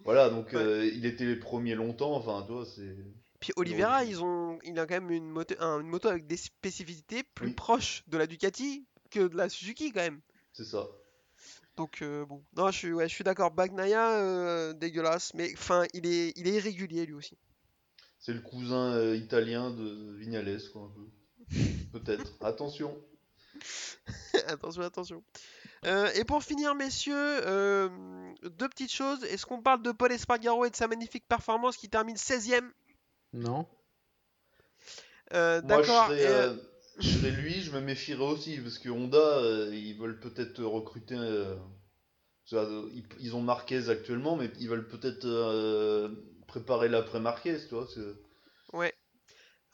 [0.04, 0.56] Voilà, donc Ouais.
[0.56, 2.96] euh, il était les premiers longtemps, enfin, toi, c'est...
[3.40, 6.36] Puis Oliveira, ils ont, il a quand même une moto, un- une moto avec des
[6.36, 7.52] spécificités plus Oui.
[7.54, 10.20] proches de la Ducati que de la Suzuki quand même.
[10.52, 10.88] C'est ça.
[11.76, 13.52] Donc euh, bon, non, je suis, ouais, je suis d'accord.
[13.52, 17.38] Bagnaia, euh, dégueulasse, mais enfin, il est, il est irrégulier lui aussi.
[18.18, 21.54] C'est le cousin euh, italien de Vignales, quoi, un peu.
[21.92, 22.32] Peut-être.
[22.40, 22.98] Attention.
[24.48, 25.22] attention, attention.
[25.84, 27.88] Euh, et pour finir, messieurs, euh,
[28.42, 29.22] deux petites choses.
[29.24, 32.70] Est-ce qu'on parle de Paul Espargaro et de sa magnifique performance qui termine 16ème
[33.32, 33.66] Non
[35.34, 36.08] Euh, Moi, je D'accord.
[36.10, 36.56] euh, euh,
[36.98, 41.16] je serais lui, je me méfierais aussi, parce que Honda, euh, ils veulent peut-être recruter...
[42.50, 46.08] ils, ont Marquez actuellement, mais ils veulent peut-être euh,
[46.48, 47.86] préparer l'après Marquez, tu vois.
[48.72, 48.94] Ouais.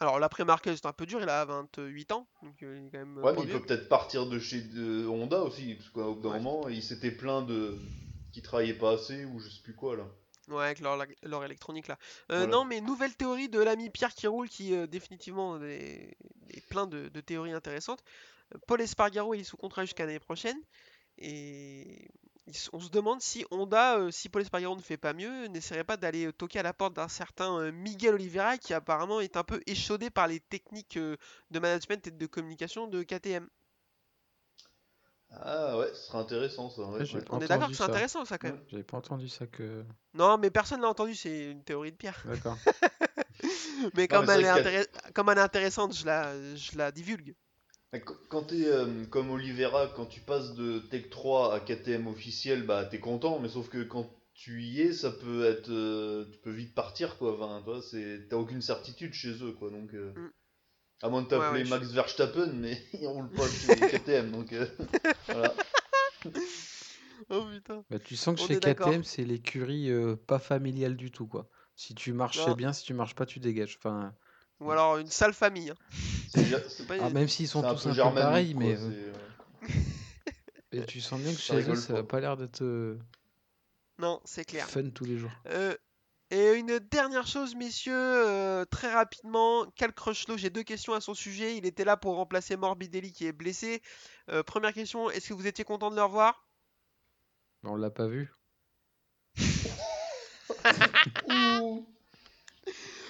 [0.01, 2.91] Alors l'après Marquez, c'est un peu dur, il a 28 ans, donc euh, il est
[2.91, 3.19] quand même.
[3.19, 6.23] euh, Ouais, mais il peut peut-être partir de chez de Honda aussi, parce qu'au bout
[6.23, 6.41] d'un Ouais.
[6.41, 7.79] moment, il s'était plaint de
[8.33, 10.05] qui travaillait pas assez ou je sais plus quoi là.
[10.49, 11.99] Ouais, avec leur, leur électronique là.
[12.31, 12.53] Euh, Voilà.
[12.53, 16.17] Non, mais nouvelle théorie de l'ami Pierre qui roule, qui euh, définitivement est,
[16.51, 18.03] est plein de, de théories intéressantes.
[18.67, 20.59] Paul Espargaro, il est sous contrat jusqu'à l'année prochaine.
[21.19, 22.09] Et
[22.73, 25.97] on se demande si Honda, euh, si Paul Espargaro ne fait pas mieux, n'essaierait pas
[25.97, 29.45] d'aller euh, toquer à la porte d'un certain euh, Miguel Oliveira, qui apparemment est un
[29.45, 31.17] peu échaudé par les techniques euh,
[31.51, 33.49] de management et de communication de KTM.
[35.37, 36.83] Ah ouais, ce serait intéressant ça.
[36.83, 37.25] ouais, Ouais.
[37.31, 38.61] On est d'accord que c'est intéressant ça quand même.
[38.69, 39.85] J'avais pas entendu ça que.
[40.13, 42.23] Non, mais personne l'a entendu, c'est une théorie de Pierre.
[42.27, 42.57] D'accord.
[43.95, 46.55] Mais comme, mais c'est elle, est vrai qu'il intéress- comme elle est intéressante, je la,
[46.55, 47.35] je la divulgue.
[48.01, 52.65] Qu- Quand t'es euh, comme Oliveira, quand tu passes de Tech 3 à KTM officiel,
[52.65, 56.39] bah t'es content, mais sauf que quand tu y es, ça peut être, euh, tu
[56.39, 57.35] peux vite partir quoi.
[57.35, 59.93] Enfin, toi, c'est, t'as aucune certitude chez eux quoi, donc.
[59.95, 60.29] euh, Mm.
[61.03, 63.69] À moins de t'appeler ouais, Max Verstappen, mais il roule pas chez
[63.99, 64.67] KTM, donc euh,
[65.29, 65.55] voilà.
[67.31, 67.85] Oh putain.
[67.91, 68.61] Bah, tu sens que On chez.
[68.61, 71.49] KTM, c'est l'écurie euh, pas familiale du tout, quoi.
[71.77, 72.73] Si tu marches, c'est bien.
[72.73, 73.77] Si tu marches pas, tu dégages.
[73.79, 74.15] Enfin,
[74.61, 75.71] Ou alors une sale famille.
[75.71, 75.77] hein.
[76.89, 79.13] Pas- ah, même s'ils sont un tous peu un peu germanique, pareils, mais euh,
[79.63, 79.69] euh,
[80.73, 82.21] et tu sens bien que Ça chez eux, ça a pas.
[82.21, 82.99] l'air d'être euh,
[83.99, 84.69] Non, c'est clair.
[84.69, 85.31] fun tous les jours.
[85.47, 85.77] Euh,
[86.31, 91.15] et une dernière chose, messieurs, euh, très rapidement, Cal Crutchlow, j'ai deux questions à son
[91.15, 91.57] sujet.
[91.57, 93.83] Il était là pour remplacer Morbidelli qui est blessé.
[94.31, 96.49] Euh, première question, est-ce que vous étiez content de le revoir?
[97.63, 98.33] On l'a pas vu.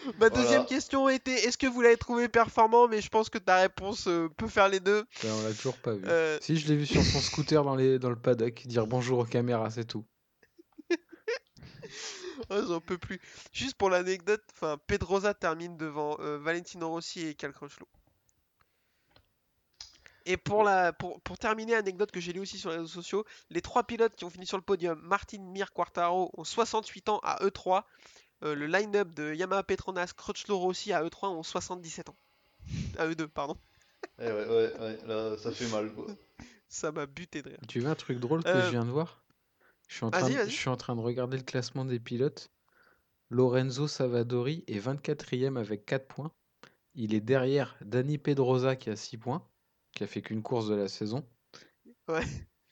[0.04, 0.30] Ma Voilà.
[0.30, 2.88] deuxième question était, est-ce que vous l'avez trouvé performant?
[2.88, 5.04] Mais je pense que ta réponse euh, peut faire les deux.
[5.22, 6.04] Ben, on l'a toujours pas vu.
[6.06, 9.20] Euh, Si je l'ai vu sur son scooter dans, les, dans le paddock, dire bonjour
[9.20, 10.04] aux caméras, c'est tout.
[12.50, 13.20] Oh, j'en peux plus.
[13.52, 17.86] Juste pour l'anecdote, enfin, Pedrosa termine devant euh, Valentino Rossi et Cal Crutchlow.
[20.26, 23.24] Et pour, la, pour, pour terminer, anecdote que j'ai lu aussi sur les réseaux sociaux,
[23.50, 27.20] les trois pilotes qui ont fini sur le podium, Martin, Mir, Quartaro, ont 68 ans
[27.22, 27.82] à E3.
[28.44, 32.16] Euh, le line-up de Yamaha Petronas, Crutchlow Rossi à E3 ont 77 ans.
[32.98, 33.56] À E2, pardon.
[34.20, 36.06] Eh ouais, ouais, ouais, là, ça fait mal quoi.
[36.68, 37.58] Ça m'a buté de rire.
[37.68, 39.22] Tu veux un truc drôle que Euh, je viens de voir?
[39.88, 40.50] Je suis, en train vas-y, de, vas-y.
[40.50, 42.50] je suis en train de regarder le classement des pilotes.
[43.30, 46.32] Lorenzo Savadori est 24e avec 4 points.
[46.94, 49.46] Il est derrière Dani Pedrosa qui a 6 points,
[49.92, 51.26] qui a fait qu'une course de la saison.
[52.08, 52.24] Ouais.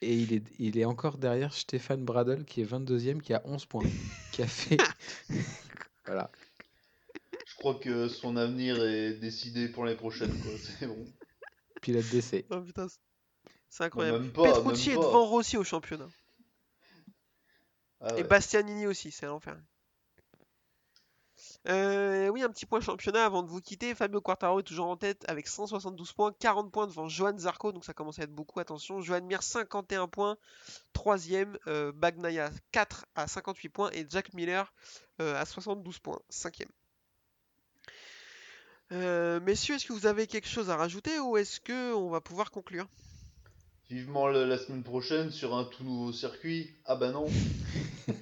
[0.03, 3.66] Et il est, il est encore derrière Stéphane Bradel qui est 22e, qui a 11
[3.66, 3.84] points.
[4.32, 4.76] qui a fait.
[6.07, 6.30] voilà.
[7.46, 10.50] Je crois que son avenir est décidé pour l'année prochaine quoi.
[10.59, 11.05] C'est bon.
[11.80, 12.44] Pilote d'essai.
[12.50, 12.88] Oh putain,
[13.68, 14.20] c'est- incroyable.
[14.22, 16.09] même pas, Petrucci même est devant Rossi au championnat.
[18.00, 18.24] Ah Et.
[18.24, 19.57] Bastianini aussi, c'est l'enfer.
[21.68, 23.95] Euh, oui, un petit point championnat avant de vous quitter.
[23.95, 27.84] Fabio Quartaro est toujours en tête avec 172 points, 40 points devant Johan Zarco, donc
[27.84, 28.61] ça commence à être beaucoup.
[28.61, 30.36] Attention, Johan Mir 51 points,
[30.95, 34.72] 3ème, euh, Bagnaia 4 à 58 points et Jack Miller
[35.20, 36.68] euh, à 72 points, 5ème.
[38.93, 42.20] Euh, messieurs, est-ce que vous avez quelque chose à rajouter ou est-ce que on va
[42.20, 42.86] pouvoir conclure?
[43.93, 46.70] Vivement la, la semaine prochaine sur un tout nouveau circuit.
[46.86, 47.26] Ah bah non.
[48.09, 48.14] Je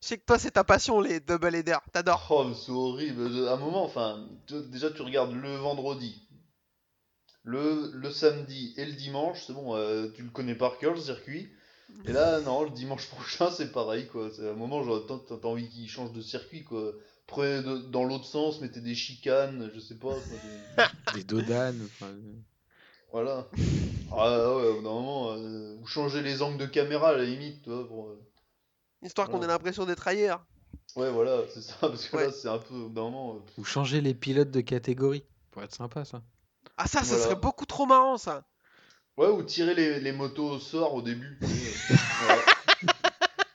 [0.00, 2.26] sais que toi c'est ta passion les double headers, t'adores.
[2.30, 3.46] Oh, mais c'est horrible.
[3.48, 6.20] À un moment, enfin, déjà tu regardes le vendredi,
[7.44, 11.00] le, le samedi et le dimanche, c'est bon, euh, tu le connais par cœur le
[11.00, 11.48] circuit.
[12.06, 14.30] Et là, non, le dimanche prochain, c'est pareil, quoi.
[14.34, 16.92] C'est à un moment, genre, t'as t'as envie qu'il change de circuit, quoi.
[17.26, 20.08] Prenez de- dans l'autre sens, mettez des chicanes, je sais pas.
[20.08, 20.84] quoi,
[21.14, 21.80] des- Des dodanes.
[21.84, 22.10] enfin,
[23.14, 23.46] Voilà.
[24.10, 27.24] Ah ouais, au bout d'un moment, euh, vous changez les angles de caméra à la
[27.24, 28.08] limite, tu vois, pour...
[28.08, 28.20] euh,
[29.04, 30.44] Histoire qu'on ait l'impression d'être ailleurs.
[30.96, 32.26] Ouais, voilà, c'est ça, parce que Ouais.
[32.26, 33.36] là, c'est un peu, au bout d'un moment...
[33.36, 35.22] euh, Ou changer les pilotes de catégorie.
[35.52, 36.22] Pour être sympa, ça.
[36.76, 37.22] Ah ça, ça Voilà.
[37.22, 38.42] serait beaucoup trop marrant ça.
[39.16, 41.38] Ouais, ou tirer les, les motos au sort au début.
[41.40, 41.94] tu sais, euh,
[42.26, 42.42] voilà.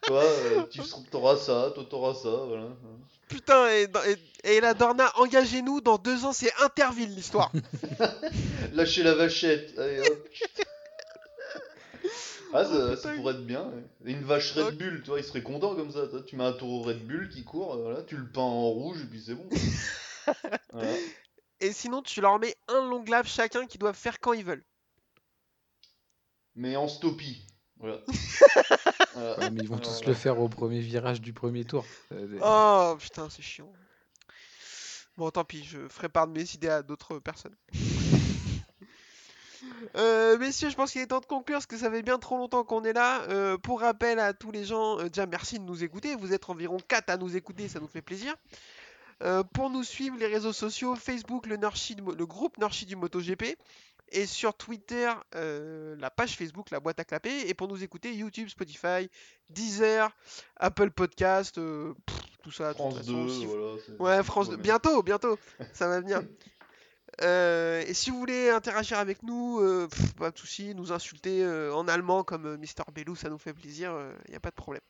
[0.09, 0.81] Toi, euh, tu
[1.13, 2.67] auras ça, toi t'auras ça, voilà.
[3.27, 4.17] Putain, et, dans- et,
[4.55, 7.51] et la Dorna, engagez-nous, dans deux ans c'est Interville l'histoire.
[8.73, 10.27] Lâchez la vachette, allez hop.
[12.51, 13.61] Ah, ça, Oh, ça pourrait être bien.
[13.65, 13.83] ouais.
[14.11, 14.75] Une vache Red.
[14.79, 16.07] Bull, tu vois, il serait content comme ça.
[16.07, 16.21] toi.
[16.25, 18.97] Tu mets un taureau Red Bull qui court, euh, voilà, tu le peins en rouge
[19.03, 19.47] et puis c'est bon.
[20.73, 20.91] Voilà.
[21.59, 24.63] Et sinon, tu leur mets un long lave chacun qui doivent faire quand ils veulent.
[26.55, 27.45] Mais en stoppie.
[27.77, 27.99] Voilà.
[29.19, 29.39] Voilà.
[29.39, 31.85] Ouais, mais ils vont Alors tous le faire au premier virage du premier tour.
[32.11, 33.71] Euh, Oh putain, c'est chiant.
[35.17, 37.55] Bon, tant pis, je ferai part de mes idées à d'autres personnes.
[39.95, 42.37] Euh, messieurs, je pense qu'il est temps de conclure parce que ça fait bien trop
[42.37, 43.23] longtemps qu'on est là.
[43.23, 46.15] Euh, pour rappel à tous les gens, euh, déjà merci de nous écouter.
[46.15, 48.35] Vous êtes environ 4 à nous écouter, ça nous fait plaisir.
[49.21, 53.57] Euh, pour nous suivre, les réseaux sociaux, Facebook, le, Nurshi le groupe Nurshi du MotoGP.
[54.11, 57.47] Et sur Twitter, euh, la page Facebook, la boîte à clapper.
[57.47, 59.09] Et pour nous écouter, YouTube, Spotify,
[59.49, 60.09] Deezer,
[60.57, 62.73] Apple Podcast, euh, pff, tout ça.
[62.73, 63.77] France façon, 2, si vous- voilà.
[63.85, 64.57] c'est- Ouais, France ouais, 2.
[64.57, 65.37] mais- Bientôt, bientôt.
[65.73, 66.21] Ça va venir.
[67.21, 71.87] Euh, et si vous voulez interagir avec nous, pff, pas de souci, nous insulter en
[71.87, 73.93] allemand comme Mister Bellou, ça nous fait plaisir,
[74.27, 74.81] il n'y a pas de problème.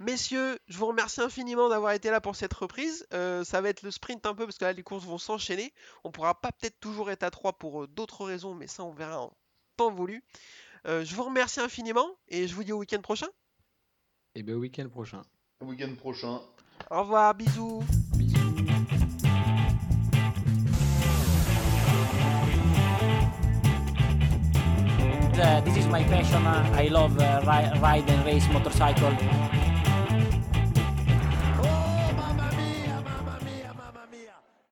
[0.00, 3.04] Messieurs, je vous remercie infiniment d'avoir été là pour cette reprise.
[3.12, 5.72] Euh, ça va être le sprint un peu parce que là les courses vont s'enchaîner.
[6.04, 8.92] On pourra pas peut-être toujours être à 3 pour euh, d'autres raisons, mais ça on
[8.92, 9.32] verra en
[9.76, 10.22] temps voulu.
[10.86, 13.26] Euh, je vous remercie infiniment et je vous dis au week-end prochain.
[14.36, 15.22] Et ben week-end prochain.
[15.62, 16.40] Week-end prochain.
[16.90, 17.82] Au revoir, bisous.
[18.14, 18.38] Bisous.
[25.40, 26.44] Uh, this is my passion.
[26.46, 29.12] Uh, I love uh, ri- ride and race motorcycle.